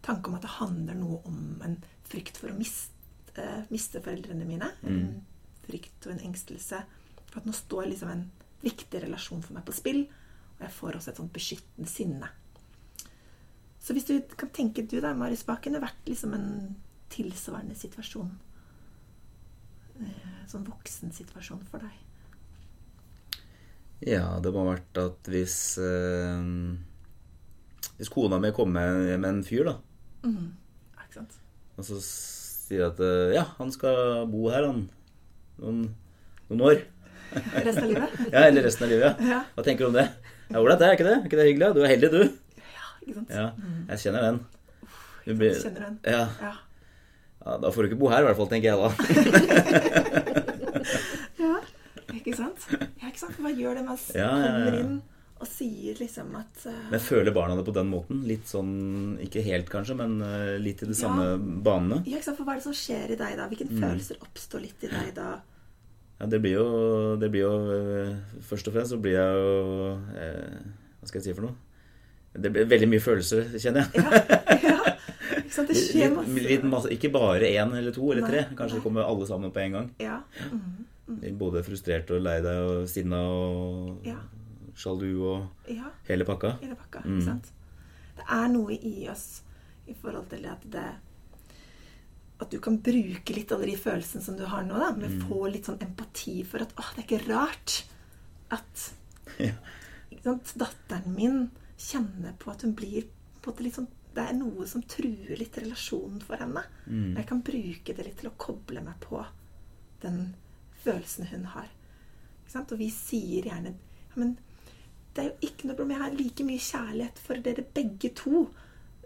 tanke 0.05 0.29
om 0.29 0.37
at 0.37 0.45
det 0.45 0.57
handler 0.59 0.99
noe 0.99 1.21
om 1.29 1.63
en 1.65 1.79
frykt 2.09 2.39
for 2.41 2.53
å 2.53 2.59
miste, 2.59 2.92
eh, 3.41 3.63
miste 3.73 4.03
foreldrene 4.05 4.47
mine, 4.49 4.69
en 4.87 5.23
frykt 5.67 6.07
og 6.09 6.15
en 6.15 6.25
engstelse 6.29 6.83
for 7.33 7.41
at 7.41 7.49
nå 7.49 7.55
står 7.57 7.89
liksom 7.89 8.13
en 8.13 8.27
viktig 8.63 9.03
relasjon 9.07 9.43
for 9.43 9.57
meg 9.57 9.67
på 9.67 9.75
spill, 9.77 10.05
og 10.59 10.65
jeg 10.67 10.77
får 10.77 10.99
også 10.99 11.13
et 11.13 11.21
sånt 11.23 11.35
beskyttende 11.35 11.91
sinne. 11.91 12.31
Så 13.83 13.97
hvis 13.97 14.07
du 14.07 14.15
kan 14.39 14.53
tenke 14.55 14.85
du 14.87 15.01
da, 15.03 15.11
Marius 15.19 15.43
hva 15.49 15.57
har 15.59 15.83
vært 15.83 16.07
liksom 16.07 16.37
en 16.37 16.49
tilsvarende 17.13 17.75
situasjon. 17.79 18.31
eh, 20.01 20.31
Sånn 20.51 20.67
voksensituasjon 20.67 21.63
for 21.71 21.83
deg. 21.83 21.99
Ja, 24.03 24.39
det 24.43 24.51
må 24.53 24.65
ha 24.65 24.75
vært 24.75 24.99
at 24.99 25.29
hvis 25.31 25.79
eh, 25.79 26.43
Hvis 27.99 28.11
kona 28.11 28.41
mi 28.43 28.51
kom 28.55 28.73
med, 28.75 29.19
med 29.19 29.29
en 29.29 29.45
fyr, 29.47 29.69
da, 29.69 29.77
mm. 30.27 30.49
ikke 31.05 31.21
sant? 31.21 31.39
og 31.73 31.87
så 31.87 31.99
sier 32.73 32.85
at 32.89 32.99
eh, 33.05 33.35
ja, 33.37 33.45
han 33.61 33.71
skal 33.75 34.25
bo 34.33 34.41
her, 34.53 34.65
han. 34.71 34.81
Noen, 35.63 35.79
noen 36.51 36.63
år. 36.71 36.79
Resten 37.67 37.85
av 37.85 37.89
livet? 37.93 38.11
Ja, 38.33 38.41
eller 38.49 38.63
resten 38.67 38.85
av 38.89 38.93
livet. 38.93 39.13
ja. 39.29 39.39
Hva 39.57 39.63
tenker 39.65 39.83
du 39.87 39.91
om 39.93 39.99
det? 40.01 40.07
Ja, 40.53 40.57
Ålreit, 40.61 40.81
det 40.83 40.87
er 40.89 40.95
ikke 40.99 41.07
det? 41.07 41.15
Er 41.17 41.25
ikke 41.31 41.39
det 41.41 41.47
hyggelig? 41.49 41.69
Du 41.77 41.81
er 41.85 41.93
heldig, 41.95 42.09
du. 42.13 42.23
Ja, 42.73 42.87
ikke 43.07 43.15
sant? 43.21 43.31
Ja, 43.33 43.47
jeg 43.95 43.99
kjenner 44.03 44.23
den. 44.27 44.37
Du 45.23 45.31
blir, 45.39 45.55
Kjenner 45.57 45.83
den? 45.87 45.95
ja, 46.05 46.25
Ja. 46.43 46.53
ja, 47.47 47.51
da 47.63 47.67
får 47.73 47.81
du 47.87 47.89
ikke 47.93 48.01
bo 48.03 48.09
her, 48.13 48.21
i 48.25 48.27
hvert 48.27 48.39
fall, 48.41 48.51
tenker 48.51 48.69
jeg 48.69 48.79
da. 48.83 48.89
ja. 51.47 51.57
Ikke 52.13 52.35
sant? 52.37 52.61
Ja, 52.75 53.07
ikke 53.09 53.21
sant? 53.23 53.37
Hva 53.41 53.51
gjør 53.55 53.73
det 53.79 53.85
med 53.87 53.95
oss 53.95 54.11
Ja, 54.15 54.29
ja, 54.29 54.35
ja. 54.43 54.51
kommer 54.53 54.75
inn 54.83 54.99
og 55.43 55.49
sier 55.51 55.99
liksom 55.99 56.29
at 56.39 56.65
uh, 56.71 56.77
Men 56.93 57.01
føler 57.03 57.35
barna 57.35 57.57
det 57.59 57.65
på 57.67 57.75
den 57.75 57.89
måten? 57.91 58.21
Litt 58.29 58.47
sånn, 58.51 59.19
ikke 59.25 59.43
helt 59.45 59.69
kanskje, 59.73 59.97
men 59.99 60.19
uh, 60.23 60.55
litt 60.63 60.83
i 60.85 60.89
de 60.89 60.95
samme 60.97 61.33
banene? 61.67 62.01
Ja, 62.07 62.17
ikke 62.21 62.29
sant? 62.31 62.39
For 62.39 62.47
hva 62.47 62.55
er 62.55 62.61
det 62.63 62.67
som 62.69 62.77
skjer 62.79 63.13
i 63.17 63.19
deg 63.21 63.35
da? 63.41 63.49
Hvilke 63.51 63.67
Mm. 63.73 63.81
følelser 63.83 64.23
oppstår 64.23 64.63
litt 64.69 64.87
i 64.87 64.91
deg 64.93 65.11
da? 65.19 65.31
Ja, 66.21 66.27
det 66.31 66.39
blir 66.45 66.53
jo, 66.55 66.67
det 67.19 67.29
blir 67.35 67.43
jo 67.43 67.53
eh, 67.75 68.13
Først 68.47 68.69
og 68.71 68.75
fremst 68.77 68.93
så 68.95 68.99
blir 69.03 69.17
jeg 69.17 69.41
jo 69.43 69.87
eh, 70.15 70.59
Hva 71.01 71.09
skal 71.11 71.19
jeg 71.19 71.25
si 71.27 71.35
for 71.35 71.49
noe? 71.49 71.57
Det 72.33 72.53
blir 72.55 72.69
veldig 72.71 72.87
mye 72.93 73.03
følelser, 73.03 73.49
kjenner 73.61 73.89
jeg. 73.91 74.05
Ja, 74.07 74.69
ja. 74.71 74.77
Ikke 75.43 75.53
sant? 75.57 75.69
Det 75.73 75.77
skjer 75.77 76.15
masse. 76.15 76.45
litt 76.47 76.63
masse, 76.65 76.93
ikke 76.95 77.11
bare 77.13 77.51
én 77.51 77.75
eller 77.77 77.93
to 77.93 78.07
eller 78.13 78.23
Nei, 78.25 78.31
tre. 78.31 78.45
Kanskje 78.57 78.79
nei. 78.79 78.85
kommer 78.87 79.05
alle 79.05 79.27
sammen 79.29 79.53
på 79.53 79.61
en 79.65 79.75
gang. 79.77 79.91
Ja. 80.01 80.21
Mm. 80.49 81.19
Blir 81.19 81.35
Både 81.43 81.61
frustrert 81.67 82.09
og 82.15 82.23
lei 82.25 82.39
deg 82.45 82.63
og 82.71 82.87
sinna 82.89 83.19
og 83.27 84.07
Ja. 84.09 84.17
Sjalu 84.77 85.11
og 85.23 85.69
ja. 85.71 85.91
hele 86.09 86.25
pakka. 86.25 86.57
Hele 86.63 86.77
pakka. 86.79 87.03
Mm. 87.05 87.17
Ikke 87.19 87.27
sant? 87.27 87.51
Det 88.17 88.25
er 88.29 88.49
noe 88.53 88.77
i 88.77 89.09
oss 89.11 89.43
i 89.89 89.95
forhold 89.99 90.29
til 90.31 90.47
at 90.47 90.63
det 90.71 90.91
At 92.43 92.51
du 92.51 92.59
kan 92.59 92.81
bruke 92.83 93.35
litt 93.37 93.53
alle 93.55 93.67
de 93.71 93.77
følelsene 93.79 94.23
som 94.25 94.35
du 94.37 94.43
har 94.51 94.65
nå, 94.67 94.75
da, 94.79 94.89
men 94.97 95.13
Mm. 95.19 95.29
få 95.29 95.47
litt 95.53 95.65
sånn 95.69 95.79
empati 95.83 96.43
for 96.45 96.59
at 96.61 96.73
'Å, 96.75 96.95
det 96.97 97.05
er 97.05 97.07
ikke 97.19 97.29
rart 97.29 97.85
at 98.51 98.93
Ja. 99.39 99.53
sant, 100.25 100.53
datteren 100.59 101.15
min 101.15 101.51
kjenner 101.79 102.33
på 102.39 102.51
at 102.51 102.63
hun 102.63 102.75
blir 102.75 103.07
på 103.43 103.51
en 103.57 103.65
litt 103.65 103.75
sånn 103.75 103.89
Det 104.15 104.29
er 104.29 104.35
noe 104.35 104.67
som 104.67 104.83
truer 104.83 105.39
litt 105.39 105.57
relasjonen 105.57 106.21
for 106.21 106.37
henne. 106.37 106.63
Mm. 106.87 107.15
Jeg 107.17 107.27
kan 107.27 107.41
bruke 107.43 107.95
det 107.97 108.05
litt 108.05 108.19
til 108.19 108.29
å 108.29 108.37
koble 108.37 108.83
meg 108.85 109.01
på 109.01 109.25
den 110.03 110.35
følelsen 110.85 111.27
hun 111.31 111.45
har. 111.45 111.69
Og 112.55 112.77
vi 112.79 112.91
sier 112.91 113.43
gjerne 113.45 113.73
ja, 113.73 114.17
men 114.17 114.37
det 115.17 115.23
er 115.25 115.29
jo 115.29 115.49
ikke 115.49 115.69
noe 115.69 115.77
problem. 115.77 115.95
Jeg 115.97 116.05
har 116.05 116.17
like 116.17 116.47
mye 116.49 116.63
kjærlighet 116.63 117.21
for 117.21 117.45
dere 117.45 117.65
begge 117.77 118.11
to. 118.17 118.47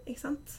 Ikke 0.05 0.21
sant? 0.21 0.57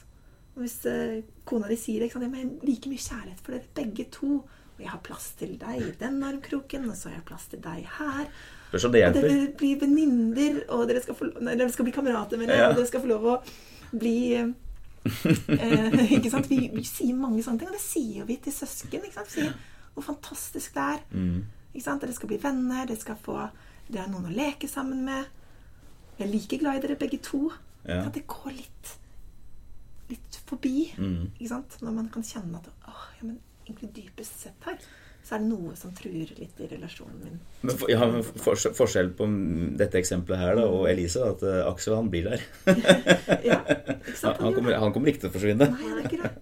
Og 0.55 0.63
hvis 0.63 0.77
eh, 0.89 1.19
kona 1.49 1.69
di 1.71 1.77
sier 1.79 2.05
ikke 2.05 2.17
sant? 2.17 2.27
Jeg 2.27 2.35
har 2.35 2.67
like 2.67 2.91
mye 2.91 3.05
kjærlighet 3.05 3.43
for 3.43 3.55
dere 3.55 3.73
begge 3.79 4.05
to. 4.13 4.31
Og 4.79 4.85
jeg 4.85 4.93
har 4.93 5.01
plass 5.03 5.31
til 5.39 5.57
deg 5.59 5.81
i 5.83 5.91
den 5.99 6.21
armkroken, 6.23 6.85
og 6.87 6.95
så 6.95 7.09
har 7.09 7.17
jeg 7.17 7.27
plass 7.27 7.49
til 7.51 7.59
deg 7.63 7.83
her. 7.97 8.29
Spørs 8.69 8.85
om 8.87 8.93
det 8.93 9.01
hjelper. 9.01 9.25
dere 9.27 9.47
blir 9.59 9.79
venninner, 9.81 10.59
og 10.69 10.85
dere 10.87 11.01
skal, 11.03 11.17
få, 11.17 11.27
nei, 11.41 11.57
dere 11.59 11.73
skal 11.73 11.87
bli 11.87 11.93
kamerater, 11.95 12.39
mener 12.39 12.55
jeg. 12.55 12.63
Ja. 12.63 12.69
Og 12.69 12.77
dere 12.77 12.91
skal 12.91 13.03
få 13.03 13.09
lov 13.09 13.25
å 13.27 13.35
bli 13.91 14.17
eh, 14.37 14.53
eh, 15.57 15.97
Ikke 16.19 16.31
sant? 16.31 16.47
Vi, 16.51 16.61
vi 16.71 16.85
sier 16.87 17.17
mange 17.17 17.41
sånne 17.43 17.63
ting, 17.63 17.73
og 17.73 17.75
det 17.75 17.83
sier 17.83 18.29
vi 18.29 18.37
til 18.45 18.55
søsken. 18.55 19.03
Ikke 19.03 19.17
sant? 19.17 19.33
Vi 19.33 19.41
sier 19.41 19.57
hvor 19.95 20.05
fantastisk 20.13 20.77
det 20.77 20.85
er. 20.93 21.03
Mm. 21.11 21.41
Ikke 21.73 21.87
sant? 21.87 22.05
Dere 22.05 22.15
skal 22.15 22.31
bli 22.31 22.39
venner, 22.45 22.85
dere 22.85 23.01
skal 23.01 23.19
få 23.25 23.41
Dere 23.89 24.03
har 24.05 24.11
noen 24.11 24.29
å 24.29 24.35
leke 24.35 24.67
sammen 24.69 25.01
med. 25.01 25.38
Jeg 26.19 26.27
er 26.27 26.31
like 26.33 26.59
glad 26.61 26.79
i 26.79 26.87
dere 26.87 26.99
begge 26.99 27.21
to. 27.23 27.45
Ja. 27.87 28.03
At 28.03 28.13
det 28.13 28.27
går 28.27 28.51
litt 28.53 28.95
litt 30.09 30.39
forbi. 30.49 30.89
Mm. 30.97 31.29
Ikke 31.37 31.51
sant? 31.51 31.77
Når 31.85 31.99
man 31.99 32.09
kan 32.13 32.25
kjenne 32.25 32.61
at 32.61 32.71
åh, 32.89 33.05
ja, 33.19 33.27
men 33.27 33.37
egentlig 33.67 33.91
dypest 33.97 34.45
sett 34.45 34.65
her, 34.67 34.79
så 35.25 35.35
er 35.35 35.43
det 35.43 35.49
noe 35.51 35.75
som 35.77 35.91
truer 35.93 36.31
litt 36.39 36.61
i 36.63 36.69
relasjonen 36.71 37.19
min. 37.21 37.39
Men 37.61 37.77
for, 37.77 37.91
ja, 37.91 38.07
men 38.09 38.23
forskjell, 38.25 38.73
forskjell 38.77 39.11
på 39.19 39.27
dette 39.77 39.99
eksempelet 40.01 40.41
her 40.41 40.57
da, 40.57 40.65
og 40.71 40.87
Elise, 40.89 41.21
at 41.35 41.43
eh, 41.45 41.61
Aksel 41.69 41.97
han 41.99 42.09
blir 42.09 42.31
der. 42.31 42.45
Ja, 43.49 43.59
sant? 44.15 44.39
Han, 44.39 44.41
han, 44.47 44.55
kommer, 44.55 44.79
han 44.81 44.95
kommer 44.95 45.11
ikke 45.11 45.27
til 45.27 45.31
å 45.31 45.35
forsvinne. 45.35 45.69
Nei, 45.75 45.91
det 45.91 45.99
er 45.99 46.07
ikke 46.09 46.23
det. 46.23 46.33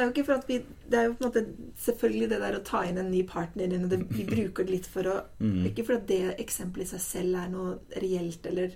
Er 0.00 0.06
jo 0.08 0.12
ikke 0.14 0.24
for 0.26 0.38
at 0.40 0.46
vi 0.48 0.56
Det 0.90 0.96
er 0.98 1.04
jo 1.08 1.14
på 1.18 1.24
en 1.24 1.28
måte 1.28 1.42
selvfølgelig 1.84 2.28
det 2.32 2.38
der 2.40 2.56
å 2.58 2.62
ta 2.64 2.80
inn 2.88 2.98
en 3.02 3.10
ny 3.12 3.22
partner 3.28 3.64
inn, 3.68 3.84
og 3.84 3.90
det, 3.92 3.98
vi 4.10 4.24
bruker 4.28 4.64
det 4.66 4.74
litt 4.78 4.86
for 4.90 5.02
å 5.10 5.16
Mm. 5.40 5.66
Ikke 5.70 5.84
for 5.86 5.96
at 5.98 6.06
det 6.08 6.36
eksempelet 6.40 6.86
i 6.88 6.90
seg 6.96 7.00
selv 7.04 7.36
er 7.42 7.48
noe 7.52 7.78
reelt, 8.02 8.46
eller 8.46 8.72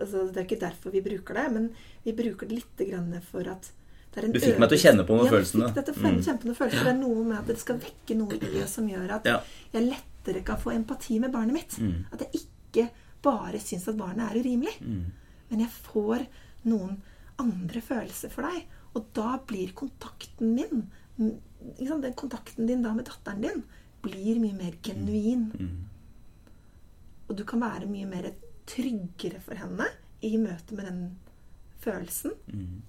altså, 0.00 0.26
Det 0.32 0.36
er 0.42 0.46
ikke 0.48 0.60
derfor 0.60 0.90
vi 0.92 1.00
bruker 1.04 1.34
det, 1.34 1.46
men 1.52 1.70
vi 2.04 2.12
bruker 2.12 2.48
det 2.48 2.58
litt 2.62 2.88
grann 2.90 3.12
for 3.22 3.48
at 3.48 3.70
det 4.12 4.22
er 4.22 4.26
en 4.26 4.32
Du 4.32 4.40
fikk 4.40 4.58
meg 4.58 4.68
til 4.70 4.78
å 4.78 4.84
kjenne 4.84 5.04
på 5.06 5.16
noen 5.16 5.26
ja, 5.26 5.32
følelsene. 5.32 5.68
Fikk 5.74 5.86
deg 5.86 5.96
Mm. 5.96 6.22
kjenne 6.24 6.40
på 6.40 6.46
noen 6.48 6.56
følelser. 6.60 6.84
Det 6.84 6.92
er 6.94 7.00
noe 7.00 7.24
med 7.24 7.38
at 7.38 7.46
det 7.46 7.58
skal 7.58 7.78
vekke 7.78 8.16
noe 8.16 8.32
i 8.40 8.62
oss 8.62 8.70
som 8.78 8.88
gjør 8.88 9.10
at 9.10 9.24
Ja. 9.26 9.40
jeg 9.74 9.90
lettere 9.92 10.44
kan 10.44 10.56
få 10.56 10.72
empati 10.74 11.18
med 11.20 11.32
barnet 11.32 11.52
mitt. 11.52 11.78
Mm. 11.78 12.06
At 12.12 12.20
jeg 12.20 12.40
ikke 12.46 12.90
bare 13.22 13.58
syns 13.60 13.88
at 13.88 13.96
barnet 13.96 14.30
er 14.30 14.40
urimelig. 14.40 14.76
Mm. 14.80 15.04
Men 15.50 15.60
jeg 15.60 15.68
får 15.68 16.26
noen 16.64 16.96
andre 17.38 17.80
følelser 17.80 18.30
for 18.30 18.42
deg. 18.42 18.64
Og 18.96 19.10
da 19.16 19.36
blir 19.48 19.74
kontakten 19.76 20.54
min 20.56 20.86
liksom, 21.76 22.00
Den 22.00 22.16
kontakten 22.16 22.66
din 22.68 22.82
da 22.84 22.94
med 22.94 23.08
datteren 23.08 23.44
din 23.44 23.62
blir 24.02 24.40
mye 24.40 24.56
mer 24.56 24.74
genuin. 24.82 25.50
Mm. 25.58 25.84
Og 27.28 27.36
du 27.36 27.44
kan 27.44 27.60
være 27.60 27.88
mye 27.90 28.06
mer 28.06 28.28
tryggere 28.66 29.40
for 29.42 29.58
henne 29.58 29.86
i 30.24 30.36
møte 30.38 30.76
med 30.76 30.86
den 30.86 31.00
følelsen. 31.82 32.36
Mm. 32.46 32.82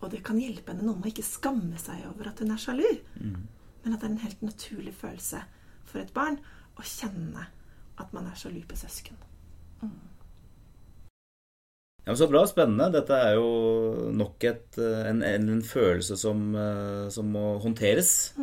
Og 0.00 0.10
det 0.12 0.24
kan 0.26 0.40
hjelpe 0.40 0.72
henne 0.72 0.86
noe 0.86 0.98
med 0.98 1.08
å 1.08 1.12
ikke 1.12 1.26
skamme 1.26 1.78
seg 1.80 2.02
over 2.10 2.30
at 2.30 2.42
hun 2.42 2.52
er 2.54 2.60
sjalu. 2.60 2.90
Mm. 3.20 3.44
Men 3.84 3.94
at 3.94 4.00
det 4.00 4.08
er 4.08 4.14
en 4.14 4.24
helt 4.24 4.42
naturlig 4.44 4.96
følelse 4.98 5.44
for 5.84 6.02
et 6.02 6.12
barn 6.16 6.40
å 6.80 6.84
kjenne 6.88 7.46
at 8.00 8.12
man 8.16 8.26
er 8.26 8.38
sjalu 8.38 8.64
på 8.66 8.78
søsken. 8.78 9.16
Ja, 12.04 12.12
men 12.12 12.20
Så 12.20 12.28
bra, 12.28 12.42
spennende. 12.44 12.90
Dette 12.92 13.16
er 13.16 13.38
jo 13.38 14.10
nok 14.12 14.44
et, 14.44 14.76
eh, 14.76 15.06
en, 15.08 15.22
en, 15.24 15.62
følelse 15.64 16.18
som, 16.20 16.50
eh, 16.52 17.08
som 17.08 17.30
må 17.32 17.54
håndteres. 17.64 18.34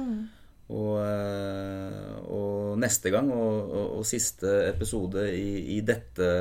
Og, 0.71 0.95
eh, 1.03 2.17
og 2.31 2.79
neste 2.81 3.11
gang, 3.13 3.29
og, 3.35 3.69
og, 3.69 3.85
og 3.99 4.07
siste 4.07 4.49
episode 4.71 5.27
i, 5.35 5.77
i 5.77 5.79
dette 5.85 6.31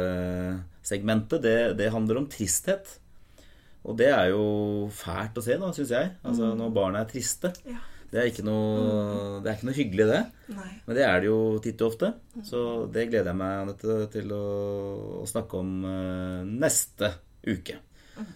segmentet, 0.86 1.42
det, 1.44 1.56
det 1.76 1.92
handler 1.92 2.22
om 2.22 2.30
tristhet. 2.30 2.96
Og 3.84 3.96
det 3.98 4.10
er 4.12 4.30
jo 4.32 4.88
fælt 4.92 5.36
å 5.40 5.44
se, 5.44 5.60
da, 5.60 5.72
syns 5.76 5.92
jeg. 5.92 6.12
Altså 6.24 6.54
når 6.56 6.72
barna 6.76 7.04
er 7.04 7.10
triste. 7.10 7.52
Ja. 7.68 7.80
Det 8.10 8.18
er, 8.18 8.26
ikke 8.32 8.42
noe, 8.42 9.36
det 9.38 9.50
er 9.50 9.54
ikke 9.54 9.68
noe 9.68 9.76
hyggelig, 9.76 10.06
det. 10.10 10.20
Nei. 10.56 10.70
Men 10.86 10.96
det 10.98 11.04
er 11.06 11.20
det 11.22 11.28
jo 11.28 11.38
titt 11.62 11.82
og 11.84 11.92
ofte. 11.92 12.08
Så 12.42 12.62
det 12.90 13.06
gleder 13.12 13.30
jeg 13.30 13.38
meg 13.38 13.60
Annette, 13.60 13.98
til 14.10 14.32
å, 14.34 14.44
å 15.22 15.26
snakke 15.30 15.60
om 15.60 15.70
uh, 15.86 16.40
neste 16.50 17.12
uke. 17.46 17.78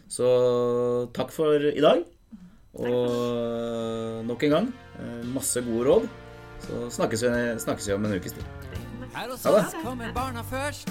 Så 0.09 0.29
takk 1.17 1.35
for 1.35 1.67
i 1.69 1.83
dag. 1.83 2.05
Og 2.75 3.11
eh, 3.15 4.21
nok 4.27 4.43
en 4.49 4.55
gang 4.55 4.71
eh, 4.99 5.21
masse 5.31 5.61
gode 5.63 5.85
råd. 5.87 6.07
Så 6.65 6.81
snakkes 6.97 7.23
vi, 7.23 7.33
snakkes 7.63 7.91
vi 7.91 7.95
om 7.95 8.09
en 8.09 8.17
ukes 8.17 8.35
tid. 8.35 8.47
Her 9.15 9.31
hos 9.31 9.45
Ha 9.47 9.53
det. 9.55 9.67
oss 9.69 9.77
kommer 9.85 10.15
barna 10.17 10.43
først. 10.43 10.91